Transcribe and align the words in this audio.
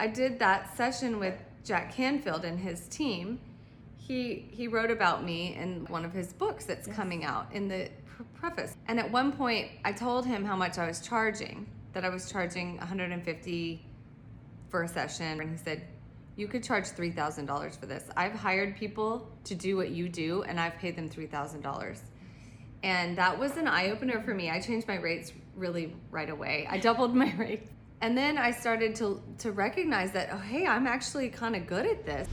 I 0.00 0.06
did 0.06 0.38
that 0.38 0.76
session 0.76 1.18
with 1.18 1.34
Jack 1.64 1.92
Canfield 1.92 2.44
and 2.44 2.58
his 2.58 2.88
team, 2.88 3.40
he 3.96 4.48
he 4.50 4.68
wrote 4.68 4.90
about 4.90 5.24
me 5.24 5.54
in 5.54 5.84
one 5.86 6.04
of 6.04 6.12
his 6.12 6.32
books 6.32 6.64
that's 6.64 6.86
yes. 6.86 6.96
coming 6.96 7.24
out 7.24 7.52
in 7.52 7.68
the 7.68 7.90
preface. 8.34 8.74
And 8.86 8.98
at 8.98 9.10
one 9.10 9.32
point, 9.32 9.68
I 9.84 9.92
told 9.92 10.24
him 10.24 10.44
how 10.44 10.56
much 10.56 10.78
I 10.78 10.86
was 10.86 11.00
charging. 11.00 11.66
That 11.92 12.04
I 12.04 12.10
was 12.10 12.30
charging 12.30 12.76
150 12.78 13.84
for 14.68 14.82
a 14.82 14.88
session, 14.88 15.40
and 15.40 15.50
he 15.50 15.56
said, 15.56 15.82
"You 16.36 16.48
could 16.48 16.62
charge 16.62 16.86
three 16.88 17.10
thousand 17.10 17.46
dollars 17.46 17.76
for 17.76 17.86
this. 17.86 18.04
I've 18.16 18.34
hired 18.34 18.76
people 18.76 19.28
to 19.44 19.54
do 19.54 19.76
what 19.76 19.90
you 19.90 20.08
do, 20.08 20.42
and 20.44 20.58
I've 20.58 20.76
paid 20.76 20.96
them 20.96 21.08
three 21.08 21.26
thousand 21.26 21.62
dollars." 21.62 22.02
And 22.82 23.18
that 23.18 23.38
was 23.38 23.56
an 23.56 23.66
eye 23.66 23.90
opener 23.90 24.22
for 24.22 24.32
me. 24.32 24.48
I 24.50 24.60
changed 24.60 24.86
my 24.86 24.96
rates 24.96 25.32
really 25.56 25.94
right 26.10 26.30
away. 26.30 26.66
I 26.70 26.78
doubled 26.78 27.14
my 27.14 27.34
rate. 27.38 27.68
And 28.00 28.16
then 28.16 28.38
I 28.38 28.52
started 28.52 28.94
to, 28.96 29.20
to 29.38 29.50
recognize 29.52 30.12
that, 30.12 30.28
oh, 30.32 30.38
hey, 30.38 30.66
I'm 30.66 30.86
actually 30.86 31.28
kind 31.30 31.56
of 31.56 31.66
good 31.66 31.84
at 31.84 32.06
this. 32.06 32.28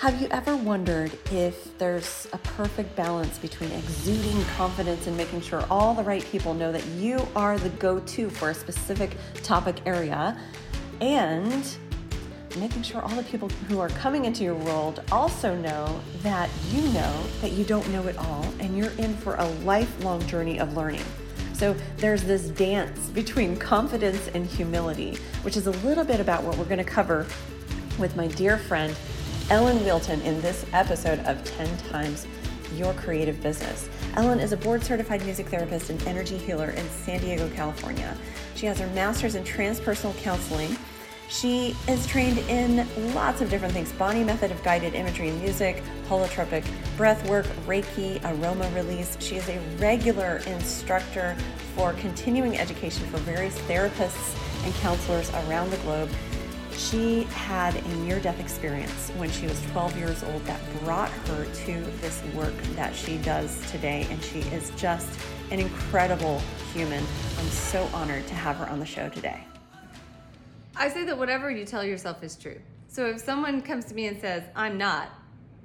Have 0.00 0.20
you 0.20 0.28
ever 0.28 0.54
wondered 0.54 1.12
if 1.32 1.76
there's 1.78 2.28
a 2.32 2.38
perfect 2.38 2.94
balance 2.94 3.38
between 3.38 3.72
exuding 3.72 4.44
confidence 4.56 5.06
and 5.06 5.16
making 5.16 5.40
sure 5.40 5.64
all 5.70 5.94
the 5.94 6.02
right 6.02 6.22
people 6.26 6.52
know 6.52 6.70
that 6.70 6.84
you 6.98 7.26
are 7.34 7.58
the 7.58 7.70
go 7.70 7.98
to 8.00 8.28
for 8.28 8.50
a 8.50 8.54
specific 8.54 9.16
topic 9.42 9.76
area 9.86 10.38
and 11.00 11.76
making 12.58 12.82
sure 12.82 13.00
all 13.00 13.16
the 13.16 13.22
people 13.24 13.48
who 13.68 13.80
are 13.80 13.88
coming 13.88 14.26
into 14.26 14.44
your 14.44 14.54
world 14.54 15.02
also 15.10 15.56
know 15.56 16.00
that 16.22 16.50
you 16.70 16.82
know 16.92 17.24
that 17.40 17.52
you 17.52 17.64
don't 17.64 17.88
know 17.90 18.06
it 18.06 18.16
all 18.18 18.44
and 18.60 18.76
you're 18.76 18.92
in 18.98 19.16
for 19.16 19.36
a 19.36 19.46
lifelong 19.64 20.24
journey 20.26 20.60
of 20.60 20.76
learning? 20.76 21.04
So 21.64 21.74
there's 21.96 22.22
this 22.22 22.50
dance 22.50 23.08
between 23.08 23.56
confidence 23.56 24.28
and 24.34 24.44
humility, 24.44 25.16
which 25.40 25.56
is 25.56 25.66
a 25.66 25.70
little 25.70 26.04
bit 26.04 26.20
about 26.20 26.44
what 26.44 26.58
we're 26.58 26.66
going 26.66 26.76
to 26.76 26.84
cover 26.84 27.26
with 27.98 28.14
my 28.16 28.26
dear 28.26 28.58
friend 28.58 28.94
Ellen 29.48 29.78
Whealton 29.78 30.20
in 30.20 30.42
this 30.42 30.66
episode 30.74 31.20
of 31.20 31.42
10 31.42 31.78
Times 31.88 32.26
Your 32.76 32.92
Creative 32.92 33.42
Business. 33.42 33.88
Ellen 34.16 34.40
is 34.40 34.52
a 34.52 34.58
board 34.58 34.84
certified 34.84 35.24
music 35.24 35.46
therapist 35.46 35.88
and 35.88 36.06
energy 36.06 36.36
healer 36.36 36.68
in 36.68 36.86
San 36.90 37.20
Diego, 37.20 37.48
California. 37.54 38.14
She 38.56 38.66
has 38.66 38.78
her 38.78 38.88
master's 38.88 39.34
in 39.34 39.42
transpersonal 39.42 40.14
counseling 40.18 40.76
she 41.28 41.74
is 41.88 42.06
trained 42.06 42.38
in 42.48 42.86
lots 43.14 43.40
of 43.40 43.50
different 43.50 43.74
things 43.74 43.90
Bonny 43.92 44.22
Method 44.22 44.50
of 44.50 44.62
guided 44.62 44.94
imagery 44.94 45.30
and 45.30 45.40
music, 45.40 45.82
holotropic 46.08 46.64
breath 46.96 47.26
work, 47.28 47.46
Reiki, 47.66 48.20
aroma 48.24 48.68
release. 48.74 49.16
She 49.20 49.36
is 49.36 49.48
a 49.48 49.58
regular 49.78 50.38
instructor 50.46 51.36
for 51.74 51.92
continuing 51.94 52.58
education 52.58 53.06
for 53.06 53.18
various 53.18 53.58
therapists 53.60 54.36
and 54.64 54.74
counselors 54.76 55.30
around 55.30 55.70
the 55.70 55.76
globe. 55.78 56.10
She 56.76 57.22
had 57.24 57.76
a 57.76 57.88
near 57.98 58.18
death 58.20 58.40
experience 58.40 59.10
when 59.16 59.30
she 59.30 59.46
was 59.46 59.60
12 59.72 59.96
years 59.96 60.22
old 60.24 60.44
that 60.44 60.60
brought 60.82 61.10
her 61.10 61.44
to 61.44 61.80
this 62.00 62.22
work 62.34 62.54
that 62.74 62.94
she 62.94 63.16
does 63.18 63.60
today, 63.70 64.06
and 64.10 64.22
she 64.22 64.40
is 64.40 64.70
just 64.76 65.08
an 65.50 65.60
incredible 65.60 66.40
human. 66.72 67.04
I'm 67.38 67.46
so 67.46 67.88
honored 67.92 68.26
to 68.26 68.34
have 68.34 68.56
her 68.56 68.68
on 68.68 68.80
the 68.80 68.86
show 68.86 69.08
today. 69.08 69.44
I 70.76 70.88
say 70.88 71.04
that 71.04 71.16
whatever 71.16 71.50
you 71.50 71.64
tell 71.64 71.84
yourself 71.84 72.22
is 72.22 72.36
true. 72.36 72.60
So 72.88 73.06
if 73.06 73.20
someone 73.20 73.62
comes 73.62 73.84
to 73.86 73.94
me 73.94 74.06
and 74.06 74.20
says, 74.20 74.42
I'm 74.56 74.76
not, 74.76 75.08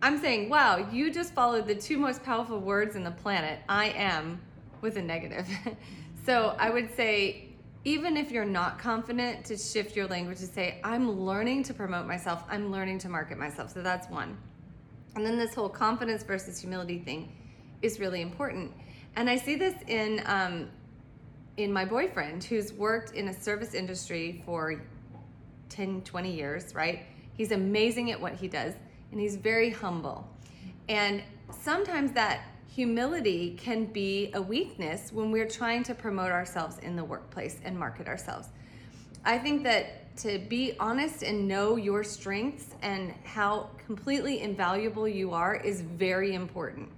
I'm 0.01 0.19
saying, 0.19 0.49
wow, 0.49 0.87
you 0.91 1.11
just 1.11 1.33
followed 1.33 1.67
the 1.67 1.75
two 1.75 1.97
most 1.97 2.23
powerful 2.23 2.59
words 2.59 2.95
in 2.95 3.03
the 3.03 3.11
planet, 3.11 3.59
I 3.67 3.89
am, 3.89 4.39
with 4.81 4.97
a 4.97 5.01
negative. 5.01 5.47
so 6.25 6.55
I 6.57 6.69
would 6.69 6.95
say, 6.95 7.49
even 7.85 8.17
if 8.17 8.31
you're 8.31 8.45
not 8.45 8.79
confident, 8.79 9.45
to 9.45 9.57
shift 9.57 9.95
your 9.95 10.07
language 10.07 10.39
to 10.39 10.47
say, 10.47 10.79
I'm 10.83 11.19
learning 11.19 11.63
to 11.63 11.73
promote 11.73 12.05
myself, 12.05 12.43
I'm 12.49 12.71
learning 12.71 12.99
to 12.99 13.09
market 13.09 13.37
myself. 13.37 13.73
So 13.73 13.81
that's 13.81 14.09
one. 14.09 14.37
And 15.15 15.25
then 15.25 15.37
this 15.37 15.53
whole 15.53 15.69
confidence 15.69 16.23
versus 16.23 16.59
humility 16.59 16.99
thing 16.99 17.31
is 17.81 17.99
really 17.99 18.21
important. 18.21 18.71
And 19.15 19.29
I 19.29 19.37
see 19.37 19.55
this 19.55 19.75
in 19.87 20.21
um, 20.25 20.69
in 21.57 21.73
my 21.73 21.83
boyfriend 21.83 22.43
who's 22.43 22.71
worked 22.73 23.13
in 23.13 23.27
a 23.27 23.33
service 23.33 23.73
industry 23.73 24.41
for 24.45 24.81
10, 25.69 26.01
20 26.01 26.31
years, 26.31 26.75
right? 26.75 27.05
He's 27.33 27.51
amazing 27.51 28.11
at 28.11 28.19
what 28.19 28.33
he 28.33 28.47
does 28.47 28.73
and 29.11 29.19
he's 29.19 29.35
very 29.35 29.69
humble. 29.69 30.27
And 30.87 31.23
sometimes 31.51 32.11
that 32.13 32.41
humility 32.67 33.55
can 33.57 33.85
be 33.85 34.31
a 34.33 34.41
weakness 34.41 35.11
when 35.11 35.31
we're 35.31 35.47
trying 35.47 35.83
to 35.83 35.95
promote 35.95 36.31
ourselves 36.31 36.77
in 36.79 36.95
the 36.95 37.03
workplace 37.03 37.59
and 37.63 37.77
market 37.77 38.07
ourselves. 38.07 38.49
I 39.25 39.37
think 39.37 39.63
that 39.63 40.15
to 40.17 40.37
be 40.37 40.75
honest 40.79 41.23
and 41.23 41.47
know 41.47 41.77
your 41.77 42.03
strengths 42.03 42.75
and 42.81 43.13
how 43.23 43.69
completely 43.85 44.41
invaluable 44.41 45.07
you 45.07 45.31
are 45.33 45.55
is 45.55 45.81
very 45.81 46.35
important. 46.35 46.89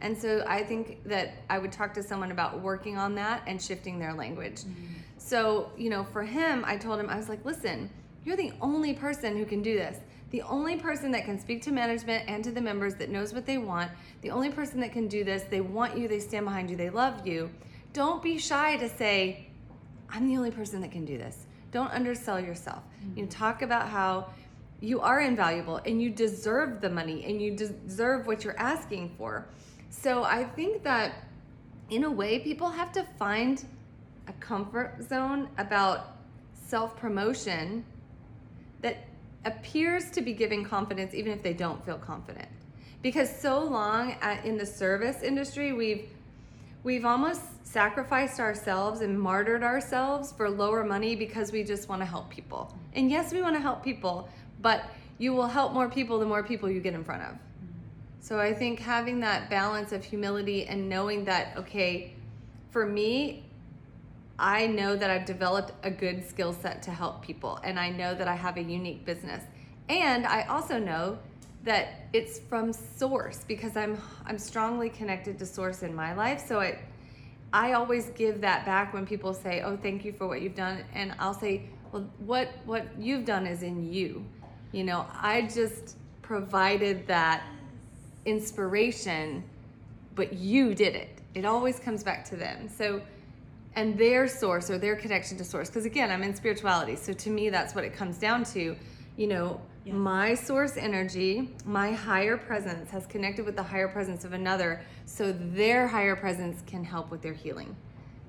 And 0.00 0.16
so 0.16 0.44
I 0.46 0.62
think 0.62 1.02
that 1.04 1.34
I 1.50 1.58
would 1.58 1.72
talk 1.72 1.92
to 1.94 2.02
someone 2.02 2.30
about 2.30 2.60
working 2.60 2.96
on 2.96 3.14
that 3.16 3.42
and 3.46 3.60
shifting 3.60 3.98
their 3.98 4.14
language. 4.14 4.60
Mm-hmm. 4.60 4.84
So, 5.16 5.72
you 5.76 5.90
know, 5.90 6.04
for 6.04 6.22
him, 6.22 6.64
I 6.64 6.76
told 6.76 7.00
him, 7.00 7.10
I 7.10 7.16
was 7.16 7.28
like, 7.28 7.44
listen, 7.44 7.90
you're 8.28 8.36
the 8.36 8.52
only 8.60 8.92
person 8.92 9.38
who 9.38 9.46
can 9.46 9.62
do 9.62 9.74
this. 9.74 9.96
The 10.32 10.42
only 10.42 10.76
person 10.76 11.10
that 11.12 11.24
can 11.24 11.40
speak 11.40 11.62
to 11.62 11.72
management 11.72 12.28
and 12.28 12.44
to 12.44 12.50
the 12.50 12.60
members 12.60 12.94
that 12.96 13.08
knows 13.08 13.32
what 13.32 13.46
they 13.46 13.56
want, 13.56 13.90
the 14.20 14.30
only 14.30 14.50
person 14.50 14.80
that 14.80 14.92
can 14.92 15.08
do 15.08 15.24
this, 15.24 15.44
they 15.44 15.62
want 15.62 15.96
you, 15.96 16.06
they 16.08 16.20
stand 16.20 16.44
behind 16.44 16.68
you, 16.68 16.76
they 16.76 16.90
love 16.90 17.26
you. 17.26 17.48
Don't 17.94 18.22
be 18.22 18.36
shy 18.36 18.76
to 18.76 18.86
say, 18.86 19.46
I'm 20.10 20.28
the 20.28 20.36
only 20.36 20.50
person 20.50 20.82
that 20.82 20.92
can 20.92 21.06
do 21.06 21.16
this. 21.16 21.46
Don't 21.72 21.90
undersell 21.90 22.38
yourself. 22.38 22.82
Mm-hmm. 23.02 23.16
You 23.16 23.22
know, 23.24 23.30
talk 23.30 23.62
about 23.62 23.88
how 23.88 24.28
you 24.80 25.00
are 25.00 25.20
invaluable 25.20 25.80
and 25.86 26.02
you 26.02 26.10
deserve 26.10 26.82
the 26.82 26.90
money 26.90 27.24
and 27.24 27.40
you 27.40 27.56
deserve 27.56 28.26
what 28.26 28.44
you're 28.44 28.58
asking 28.58 29.14
for. 29.16 29.46
So 29.88 30.22
I 30.22 30.44
think 30.44 30.82
that 30.82 31.14
in 31.88 32.04
a 32.04 32.10
way, 32.10 32.40
people 32.40 32.68
have 32.68 32.92
to 32.92 33.04
find 33.18 33.64
a 34.26 34.34
comfort 34.34 34.98
zone 35.08 35.48
about 35.56 36.18
self 36.66 36.94
promotion 36.98 37.86
that 38.80 38.96
appears 39.44 40.10
to 40.10 40.20
be 40.20 40.32
giving 40.32 40.64
confidence 40.64 41.14
even 41.14 41.32
if 41.32 41.42
they 41.42 41.54
don't 41.54 41.84
feel 41.84 41.98
confident. 41.98 42.48
Because 43.02 43.34
so 43.34 43.62
long 43.62 44.16
at, 44.20 44.44
in 44.44 44.58
the 44.58 44.66
service 44.66 45.22
industry 45.22 45.72
we've 45.72 46.08
we've 46.84 47.04
almost 47.04 47.42
sacrificed 47.64 48.40
ourselves 48.40 49.00
and 49.00 49.20
martyred 49.20 49.62
ourselves 49.62 50.32
for 50.32 50.48
lower 50.48 50.84
money 50.84 51.14
because 51.14 51.52
we 51.52 51.62
just 51.62 51.88
want 51.88 52.00
to 52.00 52.06
help 52.06 52.30
people. 52.30 52.74
And 52.94 53.10
yes 53.10 53.32
we 53.32 53.42
want 53.42 53.56
to 53.56 53.60
help 53.60 53.82
people 53.82 54.28
but 54.60 54.90
you 55.18 55.32
will 55.32 55.46
help 55.46 55.72
more 55.72 55.88
people 55.88 56.18
the 56.18 56.26
more 56.26 56.42
people 56.42 56.70
you 56.70 56.80
get 56.80 56.94
in 56.94 57.04
front 57.04 57.22
of. 57.22 57.34
So 58.20 58.38
i 58.38 58.52
think 58.52 58.80
having 58.80 59.20
that 59.20 59.48
balance 59.48 59.92
of 59.92 60.04
humility 60.04 60.66
and 60.66 60.88
knowing 60.88 61.24
that 61.24 61.56
okay 61.56 62.14
for 62.70 62.84
me 62.84 63.44
I 64.38 64.66
know 64.66 64.94
that 64.94 65.10
I've 65.10 65.24
developed 65.24 65.72
a 65.82 65.90
good 65.90 66.28
skill 66.28 66.52
set 66.52 66.82
to 66.82 66.90
help 66.90 67.22
people, 67.22 67.58
and 67.64 67.78
I 67.78 67.90
know 67.90 68.14
that 68.14 68.28
I 68.28 68.34
have 68.34 68.56
a 68.56 68.62
unique 68.62 69.04
business. 69.04 69.42
And 69.88 70.26
I 70.26 70.42
also 70.42 70.78
know 70.78 71.18
that 71.64 71.88
it's 72.12 72.38
from 72.38 72.72
source 72.72 73.44
because 73.48 73.76
I'm 73.76 74.00
I'm 74.26 74.38
strongly 74.38 74.90
connected 74.90 75.38
to 75.40 75.46
source 75.46 75.82
in 75.82 75.94
my 75.94 76.14
life. 76.14 76.44
So 76.46 76.60
it 76.60 76.78
I 77.52 77.72
always 77.72 78.10
give 78.10 78.40
that 78.42 78.64
back 78.64 78.92
when 78.92 79.06
people 79.06 79.34
say, 79.34 79.62
"Oh, 79.62 79.76
thank 79.76 80.04
you 80.04 80.12
for 80.12 80.28
what 80.28 80.40
you've 80.40 80.54
done," 80.54 80.84
and 80.94 81.14
I'll 81.18 81.34
say, 81.34 81.62
"Well, 81.90 82.08
what 82.18 82.48
what 82.64 82.86
you've 82.98 83.24
done 83.24 83.46
is 83.46 83.62
in 83.62 83.92
you." 83.92 84.24
You 84.72 84.84
know, 84.84 85.06
I 85.12 85.42
just 85.42 85.96
provided 86.22 87.06
that 87.06 87.42
inspiration, 88.26 89.42
but 90.14 90.34
you 90.34 90.74
did 90.74 90.94
it. 90.94 91.22
It 91.34 91.44
always 91.44 91.78
comes 91.80 92.04
back 92.04 92.24
to 92.26 92.36
them. 92.36 92.68
So 92.68 93.00
and 93.78 93.96
their 93.96 94.26
source 94.26 94.70
or 94.70 94.76
their 94.76 94.96
connection 94.96 95.38
to 95.38 95.44
source. 95.44 95.68
Because 95.68 95.84
again 95.84 96.10
i'm 96.10 96.22
in 96.22 96.34
spirituality 96.34 96.96
so 96.96 97.12
to 97.12 97.30
me 97.30 97.48
that's 97.48 97.74
what 97.74 97.84
it 97.84 97.94
comes 97.94 98.18
down 98.18 98.44
to. 98.44 98.76
You 99.16 99.26
know 99.26 99.60
yeah. 99.84 99.94
my 99.94 100.34
source 100.34 100.76
energy 100.76 101.50
my 101.64 101.92
higher 101.92 102.36
presence 102.36 102.90
has 102.90 103.06
connected 103.06 103.44
with 103.46 103.56
the 103.56 103.62
higher 103.62 103.88
presence 103.88 104.24
of 104.24 104.32
another 104.32 104.80
so 105.06 105.32
their 105.32 105.86
higher 105.86 106.16
presence 106.16 106.62
can 106.66 106.82
help 106.84 107.10
with 107.10 107.22
their 107.22 107.32
healing. 107.32 107.74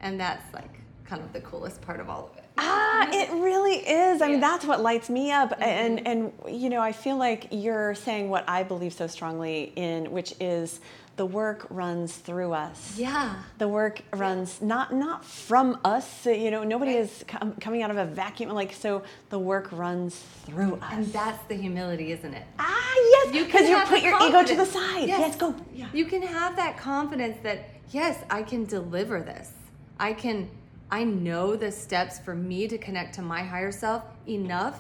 And 0.02 0.20
that's 0.20 0.54
like 0.54 0.80
kind 1.04 1.24
of 1.24 1.34
the 1.34 1.42
coolest 1.42 1.82
part 1.82 2.00
of 2.00 2.10
all 2.10 2.30
of 2.32 2.38
it. 2.38 2.46
Ah 2.60 3.10
it 3.12 3.32
really 3.32 3.78
is. 3.78 4.22
I 4.22 4.26
yeah. 4.26 4.32
mean 4.34 4.42
that's 4.42 4.66
what 4.66 4.82
lights 4.82 5.10
me 5.10 5.32
up. 5.32 5.50
Mm-hmm. 5.52 5.64
and 5.64 6.08
and 6.08 6.34
you 6.48 6.70
know 6.70 6.82
i 6.82 6.92
feel 6.92 7.18
like 7.18 7.48
you're 7.50 7.96
saying 7.96 8.30
what 8.30 8.44
i 8.48 8.62
believe 8.62 8.94
so 8.94 9.08
strongly 9.08 9.74
in 9.76 10.12
which 10.12 10.36
is 10.40 10.80
the 11.20 11.26
work 11.26 11.68
runs 11.70 12.16
through 12.16 12.54
us. 12.54 12.94
Yeah. 12.98 13.36
The 13.58 13.68
work 13.68 14.02
runs 14.14 14.62
not 14.62 14.94
not 14.94 15.26
from 15.26 15.78
us. 15.84 16.26
You 16.26 16.50
know, 16.50 16.64
nobody 16.64 16.94
right. 16.94 17.02
is 17.02 17.26
com- 17.28 17.56
coming 17.60 17.84
out 17.84 17.92
of 17.92 17.98
a 17.98 18.06
vacuum. 18.06 18.52
Like 18.52 18.72
so, 18.72 19.04
the 19.30 19.38
work 19.38 19.70
runs 19.74 20.16
through 20.46 20.76
us. 20.76 20.94
And 20.94 21.06
that's 21.08 21.46
the 21.50 21.56
humility, 21.56 22.14
isn't 22.14 22.34
it? 22.34 22.46
Ah, 22.58 22.96
yes. 22.96 23.34
Because 23.34 23.68
you, 23.68 23.76
you 23.76 23.84
put 23.84 24.02
your 24.02 24.18
confidence. 24.18 24.50
ego 24.52 24.64
to 24.64 24.72
the 24.72 24.80
side. 24.80 25.10
Yes. 25.10 25.20
yes, 25.20 25.36
go. 25.36 25.54
Yeah. 25.74 25.90
You 25.92 26.06
can 26.06 26.22
have 26.22 26.56
that 26.56 26.78
confidence 26.78 27.38
that 27.44 27.68
yes, 27.92 28.24
I 28.30 28.42
can 28.42 28.64
deliver 28.64 29.22
this. 29.22 29.52
I 30.00 30.14
can 30.14 30.50
I 30.90 31.04
know 31.04 31.58
the 31.58 31.70
steps 31.70 32.18
for 32.18 32.34
me 32.34 32.70
to 32.70 32.78
connect 32.78 33.14
to 33.16 33.22
my 33.22 33.44
higher 33.44 33.74
self 33.74 34.04
enough 34.26 34.80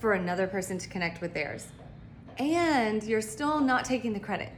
for 0.00 0.14
another 0.14 0.48
person 0.48 0.76
to 0.76 0.88
connect 0.88 1.20
with 1.20 1.34
theirs. 1.34 1.68
And 2.36 3.00
you're 3.04 3.22
still 3.22 3.60
not 3.60 3.84
taking 3.84 4.12
the 4.12 4.20
credit. 4.20 4.50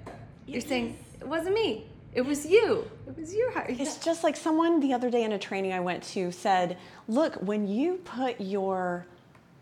You're 0.47 0.61
saying, 0.61 0.97
it 1.21 1.27
wasn't 1.27 1.55
me. 1.55 1.85
It 2.13 2.23
was 2.23 2.45
you. 2.45 2.91
It 3.07 3.17
was 3.17 3.35
your 3.35 3.53
heart. 3.53 3.71
It's 3.71 3.99
just 3.99 4.25
like 4.25 4.37
someone 4.37 4.81
the 4.81 4.93
other 4.93 5.11
day 5.11 5.23
in 5.23 5.33
a 5.33 5.39
training 5.39 5.73
I 5.73 5.81
went 5.81 6.03
to 6.15 6.33
said, 6.33 6.77
look, 7.07 7.35
when 7.37 7.69
you 7.69 7.97
put 8.05 8.41
your 8.41 9.07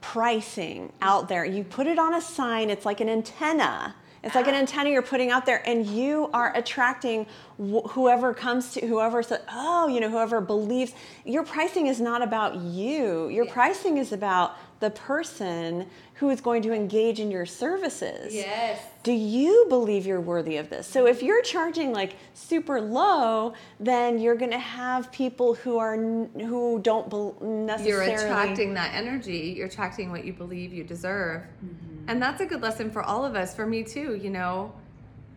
pricing 0.01 0.93
out 1.03 1.29
there, 1.29 1.45
you 1.45 1.65
put 1.65 1.87
it 1.87 1.99
on 1.99 2.15
a 2.15 2.21
sign, 2.21 2.71
it's 2.71 2.87
like 2.87 3.01
an 3.01 3.09
antenna. 3.09 3.95
It's 4.23 4.35
like 4.35 4.49
an 4.49 4.55
ah. 4.55 4.59
antenna 4.59 4.91
you're 4.91 5.03
putting 5.03 5.31
out 5.31 5.47
there, 5.47 5.63
and 5.65 5.87
you 5.87 6.29
are 6.33 6.57
attracting 6.57 7.27
wh- 7.57 7.87
whoever 7.91 8.35
comes 8.35 8.73
to 8.73 8.87
whoever 8.87 9.23
says, 9.23 9.41
oh, 9.51 9.87
you 9.89 10.01
know, 10.01 10.11
whoever 10.11 10.41
believes. 10.41 10.93
Your 11.25 11.45
pricing 11.45 11.87
is 11.87 12.01
not 12.01 12.23
about 12.23 12.57
you. 12.57 13.29
Your 13.29 13.47
pricing 13.47 13.99
is 13.99 14.13
about 14.13 14.57
the 14.81 14.91
person 14.91 15.89
who 16.19 16.31
is 16.31 16.41
going 16.41 16.63
to 16.63 16.73
engage 16.73 17.21
in 17.21 17.31
your 17.31 17.47
services. 17.47 18.35
Yes. 18.35 18.81
Do 19.05 19.13
you 19.13 19.67
believe 19.69 20.05
you're 20.05 20.21
worthy 20.21 20.57
of 20.57 20.69
this? 20.69 20.89
So 20.89 21.07
if 21.07 21.23
you're 21.23 21.43
charging 21.43 21.93
like 21.93 22.17
super 22.35 22.81
low, 22.81 23.55
then 23.79 24.19
you're 24.19 24.35
going 24.35 24.51
to 24.51 24.59
have 24.59 25.13
people 25.13 25.55
who 25.55 25.79
are 25.79 25.97
who 25.97 26.81
don't 26.83 27.41
necessarily. 27.41 28.11
You're 28.11 28.21
attracting 28.21 28.75
that 28.75 28.95
energy. 28.95 29.55
You're 29.57 29.69
attracting 29.69 30.11
what 30.11 30.25
you 30.25 30.33
believe 30.33 30.73
you 30.73 30.83
deserve. 30.83 31.43
Mm-hmm. 31.43 32.09
And 32.09 32.21
that's 32.21 32.41
a 32.41 32.47
good 32.47 32.63
lesson 32.63 32.91
for 32.91 33.03
all 33.03 33.25
of 33.25 33.37
us, 33.37 33.55
for 33.55 33.67
me 33.67 33.85
too. 33.85 34.17
You 34.17 34.31
know, 34.31 34.73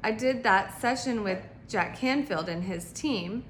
I 0.03 0.11
did 0.11 0.41
that 0.43 0.81
session 0.81 1.23
with 1.23 1.43
Jack 1.69 1.97
Canfield 1.97 2.49
and 2.49 2.63
his 2.63 2.91
team. 2.91 3.43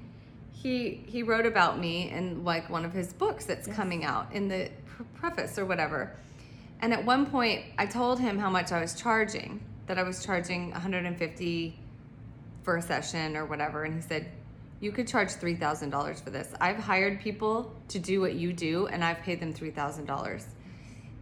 He 0.52 1.02
he 1.06 1.22
wrote 1.22 1.46
about 1.46 1.78
me 1.78 2.10
in 2.10 2.44
like 2.44 2.68
one 2.68 2.84
of 2.84 2.92
his 2.92 3.14
books 3.14 3.46
that's 3.46 3.66
coming 3.66 4.04
out 4.04 4.30
in 4.34 4.48
the 4.48 4.70
preface 5.14 5.58
or 5.58 5.64
whatever. 5.64 6.14
And 6.82 6.92
at 6.92 7.04
one 7.04 7.26
point, 7.26 7.64
I 7.78 7.86
told 7.86 8.18
him 8.18 8.38
how 8.38 8.50
much 8.50 8.72
I 8.72 8.80
was 8.80 8.94
charging. 8.94 9.62
That 9.86 9.98
I 9.98 10.02
was 10.02 10.24
charging 10.24 10.72
150 10.72 11.78
for 12.62 12.76
a 12.76 12.82
session 12.82 13.36
or 13.36 13.46
whatever, 13.46 13.84
and 13.84 13.94
he 13.94 14.00
said, 14.00 14.30
"You 14.80 14.92
could 14.92 15.06
charge 15.06 15.30
three 15.32 15.54
thousand 15.54 15.90
dollars 15.90 16.20
for 16.20 16.30
this. 16.30 16.52
I've 16.60 16.76
hired 16.76 17.20
people 17.20 17.72
to 17.88 17.98
do 17.98 18.20
what 18.20 18.34
you 18.34 18.52
do, 18.52 18.86
and 18.88 19.04
I've 19.04 19.20
paid 19.20 19.40
them 19.40 19.52
three 19.52 19.70
thousand 19.70 20.06
dollars." 20.06 20.46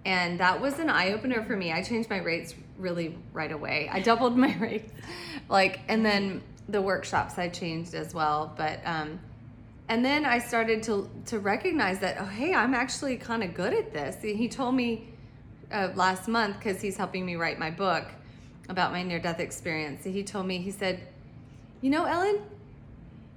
And 0.05 0.41
that 0.41 0.61
was 0.61 0.79
an 0.79 0.89
eye 0.89 1.13
opener 1.13 1.45
for 1.45 1.57
me. 1.57 1.73
I 1.73 1.83
changed 1.83 2.09
my 2.09 2.19
rates 2.19 2.55
really 2.79 3.19
right 3.35 3.53
away. 3.53 3.89
I 3.93 4.01
doubled 4.01 4.37
my 4.37 4.57
rates, 4.61 4.91
like, 5.49 5.81
and 5.89 6.05
then 6.05 6.43
the 6.69 6.81
workshops 6.81 7.39
I 7.39 7.49
changed 7.49 7.95
as 7.95 8.15
well. 8.15 8.55
But 8.57 8.81
um, 8.85 9.21
and 9.89 10.05
then 10.05 10.25
I 10.25 10.39
started 10.39 10.83
to 10.85 11.11
to 11.27 11.39
recognize 11.39 11.99
that 12.01 12.17
oh 12.19 12.27
hey, 12.27 12.55
I'm 12.55 12.75
actually 12.75 13.17
kind 13.17 13.43
of 13.43 13.55
good 13.55 13.75
at 13.75 13.93
this. 13.93 14.23
He 14.23 14.49
told 14.49 14.75
me 14.75 15.10
uh, 15.73 15.89
last 15.95 16.29
month 16.29 16.59
because 16.59 16.81
he's 16.81 16.97
helping 16.97 17.25
me 17.25 17.37
write 17.37 17.59
my 17.59 17.71
book 17.71 18.05
about 18.69 18.93
my 18.93 19.03
near 19.03 19.19
death 19.19 19.41
experience. 19.41 20.05
He 20.05 20.23
told 20.23 20.47
me 20.47 20.59
he 20.59 20.71
said, 20.71 21.01
you 21.81 21.91
know, 21.91 22.05
Ellen, 22.05 22.41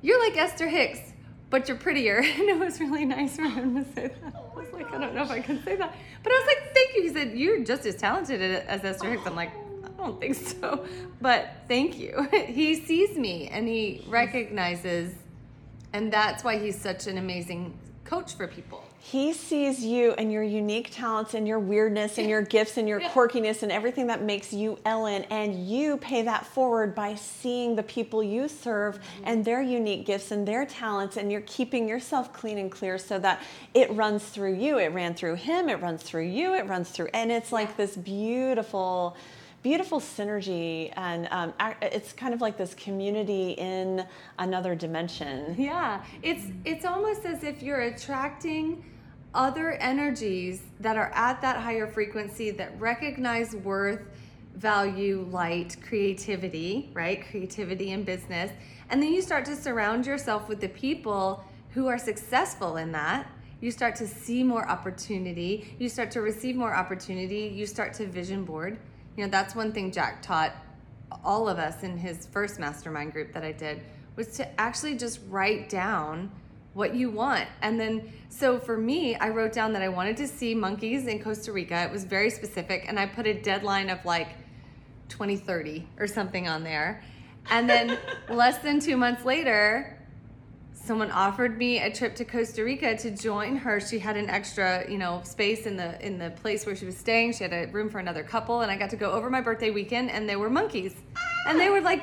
you're 0.02 0.20
like 0.20 0.38
Esther 0.38 0.68
Hicks, 0.68 1.14
but 1.50 1.68
you're 1.68 1.78
prettier. 1.78 2.18
And 2.24 2.50
it 2.50 2.60
was 2.60 2.80
really 2.80 3.06
nice 3.06 3.36
for 3.36 3.44
him 3.44 3.76
to 3.76 3.94
say 3.94 4.12
that. 4.22 4.36
I 4.36 4.56
was 4.56 4.72
like, 4.74 4.94
I 4.94 4.98
don't 4.98 5.16
know 5.16 5.24
if 5.24 5.32
I 5.32 5.40
can 5.40 5.64
say 5.64 5.76
that. 5.76 5.96
But 6.22 6.32
I 6.32 6.36
was 6.36 6.48
like, 6.48 6.74
thank 6.74 6.96
you. 6.96 7.04
He 7.04 7.10
said, 7.10 7.38
you're 7.38 7.64
just 7.64 7.86
as 7.86 7.96
talented 7.96 8.42
as 8.42 8.84
Esther 8.84 9.10
Hicks. 9.12 9.24
I'm 9.26 9.36
like, 9.36 9.52
I 9.84 9.90
don't 9.98 10.20
think 10.20 10.36
so. 10.36 10.86
But 11.22 11.50
thank 11.68 11.98
you. 11.98 12.28
he 12.48 12.76
sees 12.76 13.18
me 13.18 13.48
and 13.48 13.68
he 13.68 14.04
recognizes, 14.08 15.14
and 15.94 16.12
that's 16.12 16.44
why 16.44 16.58
he's 16.58 16.80
such 16.80 17.08
an 17.08 17.18
amazing 17.18 17.78
coach 18.04 18.36
for 18.36 18.48
people. 18.48 18.83
He 19.06 19.34
sees 19.34 19.84
you 19.84 20.14
and 20.14 20.32
your 20.32 20.44
unique 20.44 20.90
talents 20.90 21.34
and 21.34 21.46
your 21.46 21.60
weirdness 21.60 22.18
and 22.18 22.30
your 22.30 22.42
gifts 22.42 22.78
and 22.78 22.88
your 22.88 23.02
quirkiness 23.02 23.62
and 23.62 23.70
everything 23.70 24.08
that 24.08 24.24
makes 24.24 24.54
you 24.54 24.80
Ellen. 24.86 25.26
And 25.30 25.68
you 25.68 25.98
pay 25.98 26.22
that 26.22 26.46
forward 26.46 26.96
by 26.96 27.16
seeing 27.16 27.76
the 27.76 27.84
people 27.84 28.24
you 28.24 28.48
serve 28.48 29.00
and 29.26 29.44
their 29.44 29.62
unique 29.62 30.06
gifts 30.06 30.32
and 30.32 30.48
their 30.48 30.66
talents. 30.66 31.18
And 31.18 31.30
you're 31.30 31.42
keeping 31.42 31.86
yourself 31.86 32.32
clean 32.32 32.58
and 32.58 32.72
clear 32.72 32.98
so 32.98 33.20
that 33.20 33.42
it 33.74 33.92
runs 33.92 34.24
through 34.24 34.56
you. 34.56 34.80
It 34.80 34.94
ran 34.94 35.14
through 35.16 35.36
him, 35.36 35.68
it 35.68 35.82
runs 35.82 36.02
through 36.02 36.28
you, 36.28 36.54
it 36.56 36.66
runs 36.68 36.90
through. 36.90 37.10
And 37.14 37.30
it's 37.30 37.52
like 37.52 37.76
this 37.76 37.98
beautiful 37.98 39.18
beautiful 39.64 40.02
synergy 40.02 40.92
and 40.98 41.26
um, 41.32 41.54
it's 41.82 42.12
kind 42.12 42.34
of 42.34 42.42
like 42.42 42.58
this 42.58 42.74
community 42.74 43.52
in 43.52 44.06
another 44.40 44.76
dimension 44.76 45.56
Yeah, 45.58 46.04
it's 46.22 46.48
it's 46.66 46.84
almost 46.84 47.24
as 47.24 47.46
if 47.46 47.64
you're 47.64 47.84
attracting 47.84 48.84
other 49.34 49.72
energies 49.74 50.62
that 50.80 50.98
are 50.98 51.12
at 51.14 51.42
that 51.42 51.58
higher 51.58 51.88
frequency 51.88 52.52
that 52.52 52.80
recognize 52.80 53.56
worth, 53.56 54.02
value, 54.56 55.28
light, 55.32 55.76
creativity, 55.88 56.90
right? 56.94 57.26
Creativity 57.30 57.92
in 57.92 58.04
business. 58.04 58.52
And 58.90 59.02
then 59.02 59.12
you 59.12 59.22
start 59.22 59.46
to 59.46 59.56
surround 59.56 60.06
yourself 60.06 60.48
with 60.48 60.62
the 60.62 60.70
people 60.70 61.44
who 61.72 61.88
are 61.88 61.98
successful 61.98 62.78
in 62.78 62.92
that. 62.92 63.28
You 63.62 63.72
start 63.72 63.96
to 63.96 64.08
see 64.08 64.44
more 64.44 64.70
opportunity, 64.70 65.76
you 65.80 65.90
start 65.90 66.12
to 66.12 66.22
receive 66.22 66.56
more 66.56 66.76
opportunity, 66.76 67.52
you 67.56 67.66
start 67.66 67.94
to 67.96 68.06
vision 68.06 68.44
board. 68.44 68.78
You 69.18 69.24
know, 69.24 69.32
that's 69.32 69.56
one 69.56 69.72
thing 69.72 69.92
Jack 69.92 70.22
taught 70.22 70.54
all 71.24 71.48
of 71.48 71.58
us 71.58 71.84
in 71.84 71.98
his 71.98 72.28
first 72.28 72.60
mastermind 72.60 73.14
group 73.14 73.34
that 73.34 73.44
I 73.44 73.52
did 73.52 73.82
was 74.16 74.28
to 74.38 74.62
actually 74.62 74.98
just 74.98 75.20
write 75.30 75.70
down 75.70 76.32
what 76.74 76.96
you 76.96 77.10
want. 77.10 77.48
And 77.62 77.80
then, 77.80 78.12
so 78.30 78.60
for 78.60 78.78
me, 78.78 79.16
I 79.16 79.30
wrote 79.30 79.54
down 79.54 79.74
that 79.74 79.82
I 79.82 79.90
wanted 79.90 80.18
to 80.18 80.28
see 80.28 80.56
monkeys 80.56 81.08
in 81.08 81.22
Costa 81.22 81.52
Rica. 81.52 81.84
It 81.84 81.92
was 81.92 82.04
very 82.04 82.30
specific, 82.30 82.86
and 82.88 83.00
I 83.00 83.06
put 83.06 83.28
a 83.28 83.34
deadline 83.34 83.90
of 83.90 84.04
like 84.06 84.30
2030 85.10 85.88
or 86.00 86.08
something 86.08 86.48
on 86.48 86.64
there. 86.64 87.04
And 87.50 87.70
then, 87.70 87.98
less 88.30 88.60
than 88.60 88.80
two 88.80 88.98
months 88.98 89.24
later, 89.26 90.00
someone 90.74 91.12
offered 91.12 91.58
me 91.58 91.80
a 91.80 91.94
trip 91.94 92.16
to 92.16 92.26
Costa 92.26 92.64
Rica 92.64 92.98
to 92.98 93.12
join 93.12 93.56
her. 93.58 93.80
She 93.80 94.00
had 94.00 94.18
an 94.18 94.30
extra, 94.30 94.90
you 94.90 94.98
know, 94.98 95.22
space 95.24 95.66
in 95.66 95.78
the 95.78 96.04
in 96.06 96.18
the 96.18 96.32
place 96.32 96.66
where 96.66 96.76
she 96.76 96.86
was 96.86 96.98
staying. 96.98 97.34
She 97.34 97.44
had 97.44 97.54
a 97.54 97.72
room 97.72 97.90
for 97.90 98.00
another 98.00 98.24
couple, 98.24 98.62
and 98.62 98.72
I 98.72 98.78
got 98.78 98.90
to 98.90 98.98
go 98.98 99.12
over 99.12 99.30
my 99.30 99.42
birthday 99.42 99.70
weekend, 99.70 100.10
and 100.12 100.28
there 100.28 100.40
were 100.40 100.50
monkeys, 100.50 100.96
and 101.48 101.60
they 101.60 101.70
were 101.70 101.82
like 101.82 102.02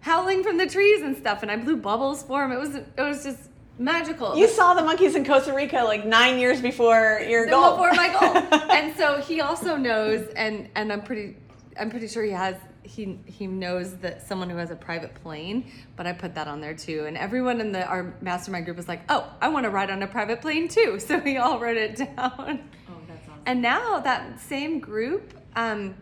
howling 0.00 0.42
from 0.42 0.56
the 0.56 0.66
trees 0.66 1.02
and 1.02 1.16
stuff, 1.16 1.42
and 1.42 1.50
I 1.50 1.56
blew 1.56 1.76
bubbles 1.76 2.22
for 2.22 2.40
them. 2.40 2.52
It 2.52 2.58
was 2.58 2.74
it 2.74 2.86
was 2.98 3.22
just 3.22 3.45
magical. 3.78 4.36
You 4.36 4.48
saw 4.48 4.74
the 4.74 4.82
monkeys 4.82 5.14
in 5.14 5.24
Costa 5.24 5.52
Rica 5.52 5.82
like 5.82 6.04
nine 6.04 6.38
years 6.38 6.60
before 6.60 7.20
your 7.28 7.46
goal. 7.46 7.72
before 7.72 7.92
my 7.92 8.08
goal. 8.08 8.60
and 8.70 8.96
so 8.96 9.20
he 9.20 9.40
also 9.40 9.76
knows, 9.76 10.28
and 10.36 10.68
and 10.74 10.92
I'm 10.92 11.02
pretty, 11.02 11.36
I'm 11.78 11.90
pretty 11.90 12.08
sure 12.08 12.22
he 12.22 12.32
has. 12.32 12.56
He 12.82 13.18
he 13.26 13.48
knows 13.48 13.96
that 13.96 14.26
someone 14.26 14.48
who 14.48 14.56
has 14.58 14.70
a 14.70 14.76
private 14.76 15.14
plane, 15.16 15.70
but 15.96 16.06
I 16.06 16.12
put 16.12 16.34
that 16.36 16.46
on 16.46 16.60
there 16.60 16.74
too. 16.74 17.04
And 17.06 17.16
everyone 17.16 17.60
in 17.60 17.72
the 17.72 17.84
our 17.84 18.14
mastermind 18.20 18.64
group 18.64 18.76
was 18.76 18.88
like, 18.88 19.02
"Oh, 19.08 19.28
I 19.40 19.48
want 19.48 19.64
to 19.64 19.70
ride 19.70 19.90
on 19.90 20.02
a 20.02 20.06
private 20.06 20.40
plane 20.40 20.68
too." 20.68 20.98
So 21.06 21.18
we 21.18 21.36
all 21.36 21.58
wrote 21.58 21.76
it 21.76 21.96
down. 21.96 22.08
Oh, 22.18 22.94
that's 23.08 23.28
awesome. 23.28 23.42
And 23.44 23.62
now 23.62 24.00
that 24.00 24.40
same 24.40 24.78
group 24.78 25.32
um, 25.56 25.96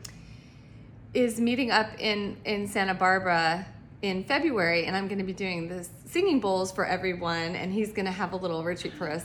is 1.14 1.40
meeting 1.40 1.70
up 1.70 1.88
in 1.98 2.36
in 2.44 2.66
Santa 2.68 2.94
Barbara 2.94 3.66
in 4.02 4.22
February, 4.22 4.84
and 4.84 4.94
I'm 4.94 5.08
going 5.08 5.18
to 5.18 5.24
be 5.24 5.32
doing 5.32 5.66
this 5.66 5.88
singing 6.14 6.38
bowls 6.38 6.70
for 6.70 6.86
everyone, 6.86 7.56
and 7.56 7.72
he's 7.72 7.92
going 7.92 8.06
to 8.06 8.12
have 8.12 8.32
a 8.32 8.36
little 8.36 8.62
retreat 8.62 8.94
for 8.94 9.10
us, 9.10 9.24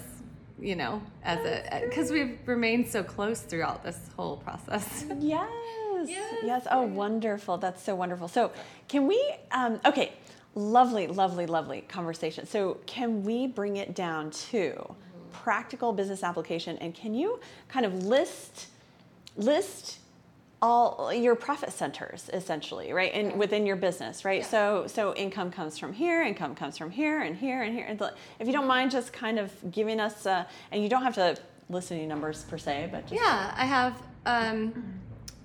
you 0.59 0.75
know, 0.75 0.99
as 1.23 1.37
a 1.45 1.85
because 1.87 2.09
we've 2.11 2.39
remained 2.47 2.87
so 2.87 3.03
close 3.03 3.41
throughout 3.41 3.83
this 3.83 3.99
whole 4.17 4.37
process. 4.37 5.05
Yes. 5.19 6.07
Yes. 6.07 6.33
Yes. 6.45 6.67
Oh, 6.71 6.83
wonderful. 6.83 7.57
That's 7.57 7.83
so 7.83 7.93
wonderful. 7.93 8.29
So, 8.29 8.51
can 8.87 9.05
we? 9.05 9.19
Um, 9.51 9.81
okay. 9.85 10.13
Lovely, 10.55 11.07
lovely, 11.07 11.45
lovely 11.45 11.81
conversation. 11.81 12.47
So, 12.47 12.77
can 12.85 13.23
we 13.23 13.47
bring 13.47 13.75
it 13.75 13.93
down 13.93 14.31
to 14.51 14.95
practical 15.31 15.91
business 15.91 16.23
application? 16.23 16.77
And 16.77 16.95
can 16.95 17.13
you 17.13 17.39
kind 17.67 17.85
of 17.85 18.03
list 18.03 18.69
list 19.35 19.99
all 20.61 21.13
your 21.13 21.35
profit 21.35 21.71
centers 21.71 22.29
essentially 22.33 22.91
right 22.91 23.13
and 23.13 23.39
within 23.39 23.65
your 23.65 23.77
business 23.77 24.25
right 24.25 24.45
so 24.45 24.85
so 24.87 25.15
income 25.15 25.49
comes 25.49 25.77
from 25.77 25.93
here 25.93 26.21
income 26.21 26.53
comes 26.53 26.77
from 26.77 26.91
here 26.91 27.21
and 27.21 27.37
here 27.37 27.63
and 27.63 27.73
here 27.73 27.85
and 27.87 28.01
if 28.39 28.45
you 28.45 28.51
don't 28.51 28.67
mind 28.67 28.91
just 28.91 29.13
kind 29.13 29.39
of 29.39 29.51
giving 29.71 30.01
us 30.01 30.25
uh, 30.25 30.43
and 30.71 30.83
you 30.83 30.89
don't 30.89 31.03
have 31.03 31.15
to 31.15 31.37
list 31.69 31.91
any 31.91 32.05
numbers 32.05 32.43
per 32.43 32.57
se 32.57 32.89
but 32.91 33.01
just 33.03 33.13
Yeah, 33.13 33.53
I 33.55 33.65
have. 33.65 34.01
Um, 34.25 34.99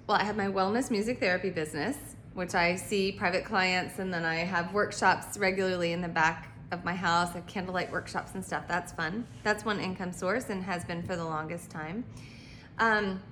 well, 0.07 0.19
I 0.19 0.25
have 0.25 0.37
my 0.37 0.47
wellness 0.47 0.91
music 0.91 1.21
therapy 1.21 1.51
business, 1.51 1.97
which 2.35 2.55
I 2.55 2.77
see 2.77 3.13
private 3.13 3.45
clients, 3.45 3.99
and 3.99 4.13
then 4.13 4.25
I 4.25 4.37
have 4.37 4.73
workshops 4.75 5.39
regularly 5.39 5.93
in 5.93 6.01
the 6.01 6.09
back 6.09 6.51
of 6.73 6.85
my 6.85 6.95
house. 6.95 7.31
I 7.31 7.35
have 7.35 7.47
candlelight 7.47 7.91
workshops 7.93 8.35
and 8.35 8.45
stuff. 8.45 8.65
That's 8.69 8.93
fun. 8.93 9.27
That's 9.43 9.65
one 9.65 9.81
income 9.81 10.13
source 10.13 10.51
and 10.51 10.63
has 10.65 10.85
been 10.85 11.03
for 11.03 11.17
the 11.17 11.25
longest 11.25 11.71
time. 11.71 12.05
Um, 12.79 13.23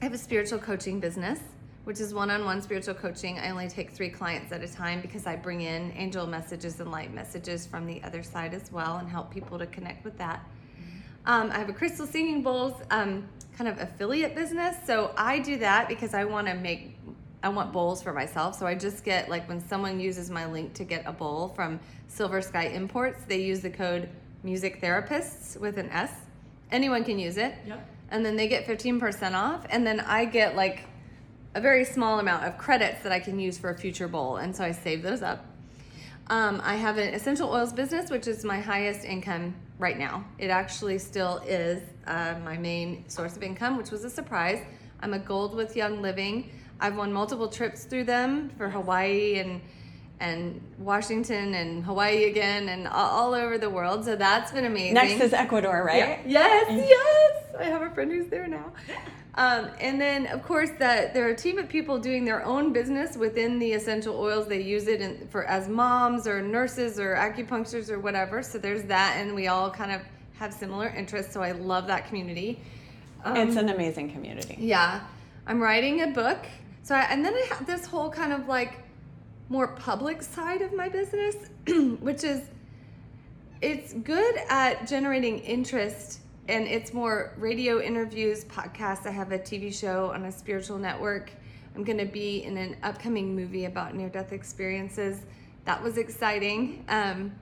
I 0.00 0.04
have 0.04 0.14
a 0.14 0.18
spiritual 0.18 0.60
coaching 0.60 1.00
business, 1.00 1.40
which 1.82 1.98
is 1.98 2.14
one-on-one 2.14 2.62
spiritual 2.62 2.94
coaching. 2.94 3.40
I 3.40 3.50
only 3.50 3.66
take 3.66 3.90
three 3.90 4.10
clients 4.10 4.52
at 4.52 4.62
a 4.62 4.68
time 4.68 5.00
because 5.00 5.26
I 5.26 5.34
bring 5.34 5.62
in 5.62 5.92
angel 5.96 6.24
messages 6.24 6.78
and 6.78 6.92
light 6.92 7.12
messages 7.12 7.66
from 7.66 7.84
the 7.84 8.00
other 8.04 8.22
side 8.22 8.54
as 8.54 8.70
well, 8.70 8.98
and 8.98 9.08
help 9.08 9.32
people 9.32 9.58
to 9.58 9.66
connect 9.66 10.04
with 10.04 10.16
that. 10.18 10.48
Um, 11.26 11.50
I 11.50 11.58
have 11.58 11.68
a 11.68 11.72
crystal 11.72 12.06
singing 12.06 12.44
bowls 12.44 12.80
um, 12.92 13.26
kind 13.56 13.66
of 13.66 13.80
affiliate 13.80 14.36
business. 14.36 14.76
So 14.86 15.12
I 15.16 15.40
do 15.40 15.58
that 15.58 15.88
because 15.88 16.14
I 16.14 16.24
want 16.24 16.46
to 16.46 16.54
make, 16.54 16.96
I 17.42 17.48
want 17.48 17.72
bowls 17.72 18.00
for 18.00 18.12
myself. 18.12 18.56
So 18.56 18.68
I 18.68 18.76
just 18.76 19.04
get 19.04 19.28
like 19.28 19.48
when 19.48 19.60
someone 19.60 19.98
uses 19.98 20.30
my 20.30 20.46
link 20.46 20.74
to 20.74 20.84
get 20.84 21.02
a 21.06 21.12
bowl 21.12 21.48
from 21.48 21.80
Silver 22.06 22.40
Sky 22.40 22.66
Imports, 22.68 23.24
they 23.26 23.42
use 23.42 23.62
the 23.62 23.70
code 23.70 24.08
Music 24.44 24.80
Therapists 24.80 25.58
with 25.58 25.76
an 25.76 25.90
S. 25.90 26.12
Anyone 26.70 27.02
can 27.02 27.18
use 27.18 27.36
it. 27.36 27.56
Yep. 27.66 27.94
And 28.10 28.24
then 28.24 28.36
they 28.36 28.48
get 28.48 28.66
15% 28.66 29.34
off. 29.34 29.66
And 29.70 29.86
then 29.86 30.00
I 30.00 30.24
get 30.24 30.56
like 30.56 30.84
a 31.54 31.60
very 31.60 31.84
small 31.84 32.20
amount 32.20 32.44
of 32.44 32.58
credits 32.58 33.02
that 33.02 33.12
I 33.12 33.20
can 33.20 33.38
use 33.38 33.58
for 33.58 33.70
a 33.70 33.76
future 33.76 34.08
bowl. 34.08 34.36
And 34.36 34.54
so 34.54 34.64
I 34.64 34.72
save 34.72 35.02
those 35.02 35.22
up. 35.22 35.44
Um, 36.30 36.60
I 36.62 36.76
have 36.76 36.98
an 36.98 37.14
essential 37.14 37.50
oils 37.50 37.72
business, 37.72 38.10
which 38.10 38.26
is 38.26 38.44
my 38.44 38.60
highest 38.60 39.04
income 39.04 39.54
right 39.78 39.98
now. 39.98 40.24
It 40.38 40.50
actually 40.50 40.98
still 40.98 41.38
is 41.46 41.82
uh, 42.06 42.34
my 42.44 42.58
main 42.58 43.08
source 43.08 43.36
of 43.36 43.42
income, 43.42 43.78
which 43.78 43.90
was 43.90 44.04
a 44.04 44.10
surprise. 44.10 44.62
I'm 45.00 45.14
a 45.14 45.18
gold 45.18 45.54
with 45.54 45.74
Young 45.74 46.02
Living. 46.02 46.50
I've 46.80 46.96
won 46.96 47.12
multiple 47.12 47.48
trips 47.48 47.84
through 47.84 48.04
them 48.04 48.50
for 48.58 48.68
Hawaii 48.68 49.38
and 49.38 49.60
and 50.20 50.60
Washington 50.78 51.54
and 51.54 51.84
Hawaii 51.84 52.24
again 52.24 52.68
and 52.68 52.88
all, 52.88 53.10
all 53.10 53.34
over 53.34 53.58
the 53.58 53.70
world. 53.70 54.04
So 54.04 54.16
that's 54.16 54.52
been 54.52 54.64
amazing. 54.64 54.94
Next 54.94 55.20
is 55.20 55.32
Ecuador, 55.32 55.84
right? 55.84 55.98
Yeah. 55.98 56.20
Yes, 56.26 56.88
yes. 56.88 57.44
I 57.58 57.64
have 57.64 57.82
a 57.82 57.90
friend 57.90 58.10
who's 58.10 58.28
there 58.28 58.46
now. 58.46 58.72
Um, 59.34 59.68
and 59.80 60.00
then, 60.00 60.26
of 60.26 60.42
course, 60.42 60.70
that 60.80 61.14
there 61.14 61.26
are 61.28 61.30
a 61.30 61.36
team 61.36 61.58
of 61.58 61.68
people 61.68 61.98
doing 61.98 62.24
their 62.24 62.44
own 62.44 62.72
business 62.72 63.16
within 63.16 63.60
the 63.60 63.72
essential 63.72 64.18
oils. 64.18 64.48
They 64.48 64.60
use 64.60 64.88
it 64.88 65.00
in, 65.00 65.28
for 65.28 65.44
as 65.44 65.68
moms 65.68 66.26
or 66.26 66.42
nurses 66.42 66.98
or 66.98 67.14
acupuncturists 67.14 67.88
or 67.88 68.00
whatever. 68.00 68.42
So 68.42 68.58
there's 68.58 68.82
that, 68.84 69.16
and 69.16 69.36
we 69.36 69.46
all 69.46 69.70
kind 69.70 69.92
of 69.92 70.00
have 70.40 70.52
similar 70.52 70.88
interests. 70.88 71.32
So 71.32 71.40
I 71.40 71.52
love 71.52 71.86
that 71.86 72.08
community. 72.08 72.60
Um, 73.24 73.36
it's 73.36 73.56
an 73.56 73.68
amazing 73.68 74.10
community. 74.10 74.56
yeah, 74.58 75.00
I'm 75.46 75.60
writing 75.62 76.02
a 76.02 76.08
book. 76.08 76.44
So 76.82 76.96
I, 76.96 77.02
and 77.02 77.24
then 77.24 77.34
I 77.34 77.46
have 77.50 77.64
this 77.66 77.86
whole 77.86 78.10
kind 78.10 78.32
of 78.32 78.48
like 78.48 78.78
more 79.48 79.68
public 79.68 80.22
side 80.22 80.62
of 80.62 80.72
my 80.72 80.88
business, 80.88 81.36
which 82.00 82.24
is 82.24 82.42
it's 83.60 83.92
good 83.92 84.36
at 84.48 84.86
generating 84.86 85.40
interest 85.40 86.20
and 86.48 86.66
it's 86.66 86.94
more 86.94 87.34
radio 87.36 87.80
interviews, 87.80 88.44
podcasts. 88.44 89.06
I 89.06 89.10
have 89.10 89.32
a 89.32 89.38
TV 89.38 89.72
show 89.72 90.10
on 90.12 90.24
a 90.24 90.32
spiritual 90.32 90.78
network. 90.78 91.30
I'm 91.74 91.84
going 91.84 91.98
to 91.98 92.06
be 92.06 92.42
in 92.44 92.56
an 92.56 92.76
upcoming 92.82 93.36
movie 93.36 93.66
about 93.66 93.94
near 93.94 94.08
death 94.08 94.32
experiences. 94.32 95.20
That 95.64 95.82
was 95.82 95.98
exciting. 95.98 96.84
Um, 96.88 97.32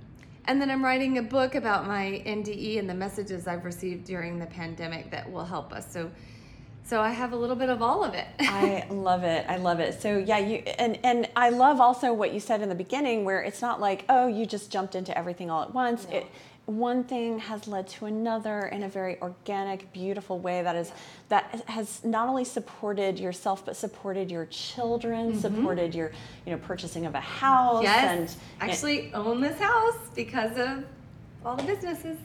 and 0.47 0.61
then 0.61 0.71
I'm 0.71 0.85
writing 0.85 1.19
a 1.19 1.23
book 1.23 1.55
about 1.55 1.87
my 1.87 2.23
NDE 2.27 2.79
and 2.79 2.89
the 2.89 2.95
messages 2.95 3.47
I've 3.47 3.65
received 3.65 4.05
during 4.05 4.39
the 4.39 4.47
pandemic 4.47 5.11
that 5.11 5.31
will 5.31 5.45
help 5.45 5.73
us. 5.73 5.93
So, 5.93 6.11
so 6.89 7.01
I 7.01 7.11
have 7.11 7.33
a 7.33 7.37
little 7.37 7.57
bit 7.57 7.69
of 7.69 7.83
all 7.83 8.05
of 8.05 8.15
it. 8.15 8.27
I 8.41 8.87
love 8.91 9.25
it. 9.25 9.45
I 9.49 9.57
love 9.57 9.81
it. 9.81 10.01
So 10.01 10.19
yeah, 10.19 10.39
you 10.39 10.59
and 10.79 10.99
and 11.05 11.29
I 11.35 11.51
love 11.51 11.81
also 11.81 12.13
what 12.13 12.33
you 12.33 12.41
said 12.41 12.63
in 12.63 12.69
the 12.69 12.75
beginning, 12.75 13.25
where 13.25 13.43
it's 13.43 13.61
not 13.61 13.81
like 13.81 14.05
oh 14.09 14.29
you 14.29 14.47
just 14.47 14.71
jumped 14.71 14.95
into 14.95 15.17
everything 15.17 15.51
all 15.51 15.63
at 15.63 15.75
once. 15.75 16.07
No. 16.09 16.19
It 16.19 16.27
one 16.67 17.05
thing 17.05 17.39
has 17.39 17.69
led 17.69 17.87
to 17.87 18.07
another 18.07 18.67
in 18.67 18.83
a 18.83 18.89
very 18.89 19.21
organic, 19.21 19.93
beautiful 19.93 20.41
way 20.41 20.63
that 20.63 20.75
is 20.75 20.91
that 21.29 21.65
has 21.69 22.05
not 22.05 22.29
only 22.29 22.45
supported 22.45 23.19
yourself 23.19 23.65
but 23.65 23.77
supported 23.77 24.31
your 24.31 24.47
children, 24.47 25.31
mm-hmm. 25.31 25.41
supported 25.41 25.95
your 25.95 26.13
you 26.45 26.53
know 26.53 26.59
purchasing 26.59 27.07
of 27.07 27.15
a 27.15 27.21
house, 27.21 27.83
yes, 27.83 28.37
and 28.61 28.69
actually 28.69 29.13
own 29.15 29.41
this 29.41 29.59
house 29.59 29.99
because 30.15 30.57
of 30.59 30.85
all 31.45 31.57
the 31.57 31.63
businesses. 31.63 32.19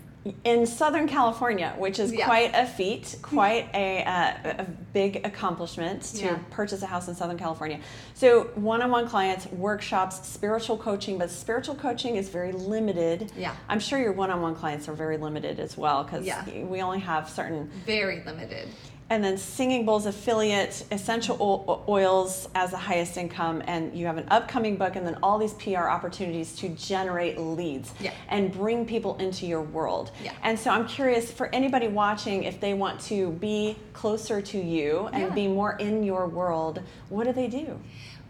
In 0.44 0.66
Southern 0.68 1.08
California, 1.08 1.74
which 1.80 1.98
is 1.98 2.13
Yeah. 2.13 2.25
quite 2.25 2.51
a 2.54 2.66
feat, 2.66 3.16
quite 3.24 3.70
a, 3.74 4.04
uh, 4.04 4.34
a 4.60 4.63
big 4.94 5.25
accomplishment 5.25 6.04
to 6.04 6.25
Yeah. 6.25 6.40
purchase 6.51 6.84
a 6.84 6.86
house 6.86 7.08
in 7.08 7.16
Southern 7.16 7.40
California. 7.40 7.80
So, 8.13 8.44
one 8.56 8.84
on 8.84 8.92
one 8.92 9.08
clients, 9.08 9.48
workshops, 9.48 10.28
spiritual 10.28 10.78
coaching, 10.78 11.18
but 11.18 11.32
spiritual 11.32 11.74
coaching 11.75 12.18
is 12.18 12.30
very 12.30 12.51
limited. 12.51 13.32
Yeah. 13.36 13.56
I'm 13.68 13.80
sure 13.80 13.98
your 14.00 14.12
one 14.12 14.30
on 14.30 14.42
one 14.42 14.54
clients 14.56 14.88
are 14.88 14.94
very 14.94 15.18
limited 15.18 15.60
as 15.60 15.75
well 15.75 16.04
because 16.04 16.24
Yeah. 16.25 16.44
we 16.66 16.82
only 16.84 17.00
have 17.00 17.28
certain 17.28 17.72
Very 17.88 18.22
limited. 18.24 18.68
And 19.12 19.22
then 19.22 19.38
Singing 19.38 19.86
Bowls 19.86 20.06
affiliate, 20.06 20.86
essential 20.89 21.84
oils 21.89 22.48
as 22.56 22.72
the 22.72 22.77
highest 22.77 23.18
income, 23.18 23.62
and 23.68 23.94
you 23.94 24.06
have 24.06 24.18
an 24.18 24.25
upcoming 24.32 24.77
book, 24.77 24.96
and 24.96 25.06
then 25.06 25.18
all 25.22 25.38
these 25.38 25.53
PR 25.56 25.89
opportunities 25.89 26.56
to 26.56 26.70
generate 26.70 27.38
leads 27.38 27.94
Yeah. 28.00 28.12
and 28.30 28.53
bring 28.53 28.86
people 28.86 29.18
into 29.18 29.46
your 29.46 29.63
world. 29.63 30.12
Yeah. 30.24 30.32
And 30.44 30.58
so 30.58 30.72
I'm 30.72 30.88
curious 30.88 31.30
for 31.30 31.48
anybody 31.53 31.89
watching, 31.89 32.44
if 32.44 32.62
they 32.62 32.74
want 32.74 33.01
to 33.01 33.32
be 33.32 33.75
closer 33.91 34.41
to 34.41 34.58
you 34.58 35.10
and 35.12 35.24
Yeah. 35.24 35.30
be 35.36 35.48
more 35.50 35.74
in 35.74 36.03
your 36.03 36.25
world, 36.27 36.80
what 37.10 37.25
do 37.25 37.34
they 37.34 37.48
do? 37.48 37.82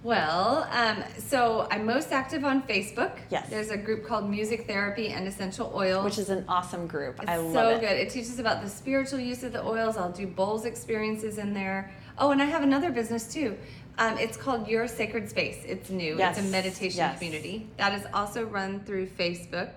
Well, 0.04 0.68
um, 0.72 1.04
so 1.20 1.68
I'm 1.70 1.86
most 1.86 2.12
active 2.12 2.44
on 2.44 2.64
Facebook. 2.64 3.12
Yes. 3.30 3.48
There's 3.50 3.70
a 3.70 3.78
group 3.78 4.04
called 4.06 4.28
Music 4.30 4.66
Therapy 4.66 5.10
and 5.10 5.28
Essential 5.28 5.72
Oils. 5.76 6.04
Which 6.04 6.18
is 6.18 6.30
an 6.32 6.44
awesome 6.48 6.88
group. 6.88 7.20
It's 7.20 7.30
I 7.30 7.38
love 7.38 7.54
so 7.54 7.70
it. 7.70 7.76
So 7.76 7.80
good. 7.82 8.00
It 8.00 8.10
teaches 8.10 8.40
about 8.40 8.64
the 8.64 8.70
spiritual 8.70 9.20
use 9.20 9.44
of 9.44 9.54
the 9.54 9.64
oils. 9.64 9.98
I'll 9.98 10.12
do 10.12 10.26
bowls 10.26 10.66
experiences 10.66 11.38
in 11.38 11.54
there. 11.54 11.92
Oh, 12.18 12.32
and 12.32 12.42
I 12.42 12.46
have 12.46 12.64
another 12.64 12.92
business 12.92 13.32
too. 13.32 13.56
Um, 14.00 14.18
it's 14.18 14.38
called 14.38 14.68
Your 14.68 14.88
Sacred 14.88 15.30
Space. 15.30 15.64
It's 15.66 15.92
new. 15.92 16.18
Yes, 16.18 16.38
It's 16.38 16.48
a 16.48 16.52
meditation 16.52 16.98
yes. 16.98 17.20
community 17.20 17.68
that 17.78 17.94
is 17.94 18.08
also 18.14 18.46
run 18.46 18.80
through 18.80 19.06
Facebook. 19.08 19.70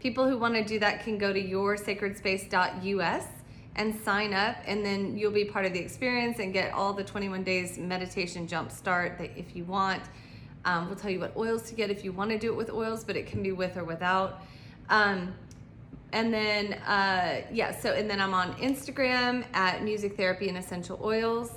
People 0.00 0.28
who 0.28 0.36
want 0.36 0.54
to 0.54 0.64
do 0.64 0.78
that 0.80 1.04
can 1.04 1.16
go 1.16 1.32
to 1.32 1.42
yoursacredspace.us 1.42 3.24
and 3.76 3.94
sign 4.00 4.34
up, 4.34 4.56
and 4.66 4.84
then 4.84 5.16
you'll 5.16 5.30
be 5.30 5.44
part 5.44 5.64
of 5.64 5.72
the 5.72 5.78
experience 5.78 6.38
and 6.38 6.52
get 6.52 6.72
all 6.72 6.92
the 6.92 7.04
21 7.04 7.44
days 7.44 7.78
meditation 7.78 8.46
jump 8.46 8.70
start 8.70 9.18
that 9.18 9.30
if 9.36 9.54
you 9.54 9.64
want. 9.64 10.02
Um, 10.64 10.88
we'll 10.88 10.96
tell 10.96 11.10
you 11.10 11.20
what 11.20 11.36
oils 11.36 11.62
to 11.70 11.74
get 11.74 11.90
if 11.90 12.04
you 12.04 12.12
want 12.12 12.30
to 12.30 12.38
do 12.38 12.52
it 12.52 12.56
with 12.56 12.70
oils, 12.70 13.04
but 13.04 13.16
it 13.16 13.26
can 13.26 13.42
be 13.42 13.52
with 13.52 13.76
or 13.76 13.84
without. 13.84 14.42
Um, 14.88 15.34
and 16.12 16.34
then, 16.34 16.74
uh, 16.74 17.42
yeah, 17.52 17.70
so, 17.70 17.92
and 17.92 18.10
then 18.10 18.20
I'm 18.20 18.34
on 18.34 18.54
Instagram 18.54 19.44
at 19.54 19.84
Music 19.84 20.16
Therapy 20.16 20.48
and 20.48 20.58
Essential 20.58 21.00
Oils. 21.02 21.52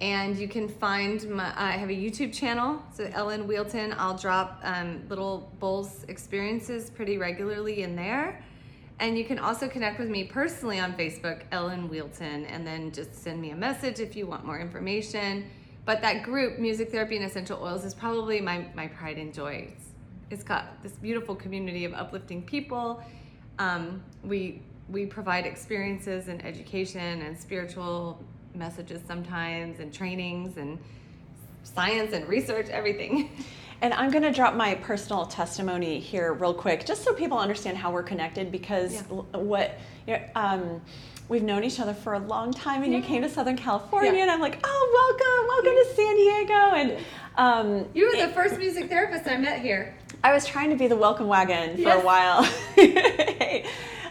And 0.00 0.36
you 0.36 0.48
can 0.48 0.68
find 0.68 1.28
my, 1.28 1.52
I 1.56 1.72
have 1.72 1.90
a 1.90 1.94
YouTube 1.94 2.32
channel, 2.32 2.80
so 2.94 3.10
Ellen 3.12 3.46
Whealton. 3.46 3.94
I'll 3.98 4.16
drop 4.16 4.60
um, 4.62 5.02
little 5.08 5.52
bowls 5.58 6.04
experiences 6.08 6.88
pretty 6.88 7.18
regularly 7.18 7.82
in 7.82 7.96
there. 7.96 8.42
And 9.00 9.16
you 9.16 9.24
can 9.24 9.38
also 9.38 9.68
connect 9.68 9.98
with 9.98 10.08
me 10.08 10.24
personally 10.24 10.80
on 10.80 10.94
Facebook, 10.94 11.42
Ellen 11.52 11.88
Whealton, 11.88 12.46
and 12.46 12.66
then 12.66 12.90
just 12.90 13.14
send 13.14 13.40
me 13.40 13.50
a 13.50 13.56
message 13.56 14.00
if 14.00 14.16
you 14.16 14.26
want 14.26 14.44
more 14.44 14.58
information. 14.58 15.48
But 15.84 16.02
that 16.02 16.24
group, 16.24 16.58
Music 16.58 16.90
Therapy 16.90 17.16
and 17.16 17.24
Essential 17.24 17.62
Oils, 17.62 17.84
is 17.84 17.94
probably 17.94 18.40
my, 18.40 18.66
my 18.74 18.88
pride 18.88 19.18
and 19.18 19.32
joy. 19.32 19.68
It's, 19.72 19.84
it's 20.30 20.42
got 20.42 20.82
this 20.82 20.92
beautiful 20.92 21.34
community 21.36 21.84
of 21.84 21.94
uplifting 21.94 22.42
people. 22.42 23.02
Um, 23.58 24.02
we 24.24 24.62
we 24.88 25.04
provide 25.04 25.44
experiences 25.44 26.28
and 26.28 26.44
education 26.44 27.22
and 27.22 27.38
spiritual 27.38 28.22
messages 28.54 29.02
sometimes 29.06 29.80
and 29.80 29.92
trainings 29.92 30.56
and 30.56 30.78
science 31.62 32.14
and 32.14 32.26
research 32.28 32.68
everything 32.70 33.30
And 33.80 33.94
I'm 33.94 34.10
going 34.10 34.24
to 34.24 34.32
drop 34.32 34.54
my 34.54 34.74
personal 34.74 35.26
testimony 35.26 36.00
here 36.00 36.32
real 36.32 36.52
quick, 36.54 36.84
just 36.84 37.04
so 37.04 37.14
people 37.14 37.38
understand 37.38 37.76
how 37.76 37.92
we're 37.92 38.02
connected. 38.02 38.50
Because 38.50 38.94
Yeah. 38.94 39.38
what 39.38 39.78
you 40.06 40.14
know, 40.14 40.22
um, 40.34 40.80
we've 41.28 41.42
known 41.44 41.62
each 41.62 41.78
other 41.78 41.94
for 41.94 42.14
a 42.14 42.18
long 42.18 42.52
time, 42.52 42.82
and 42.82 42.92
you 42.92 43.02
came 43.02 43.22
to 43.22 43.28
Southern 43.28 43.56
California, 43.56 44.12
Yeah. 44.12 44.22
and 44.22 44.30
I'm 44.30 44.40
like, 44.40 44.58
oh, 44.64 44.90
welcome, 44.94 45.48
welcome 45.48 45.84
to 45.84 45.94
San 45.94 46.16
Diego, 46.16 46.94
and. 46.94 47.04
Um, 47.36 47.84
you 47.94 48.06
were 48.10 48.26
the 48.26 48.32
first 48.32 48.58
music 48.58 48.88
therapist 48.88 49.28
i 49.28 49.36
met 49.36 49.60
here 49.60 49.94
I 50.24 50.32
was 50.32 50.44
trying 50.44 50.70
to 50.70 50.76
be 50.76 50.88
the 50.88 50.96
welcome 50.96 51.28
wagon 51.28 51.80
for 51.80 51.90
a 51.90 52.00
while. 52.00 52.42
Hey. 52.74 53.64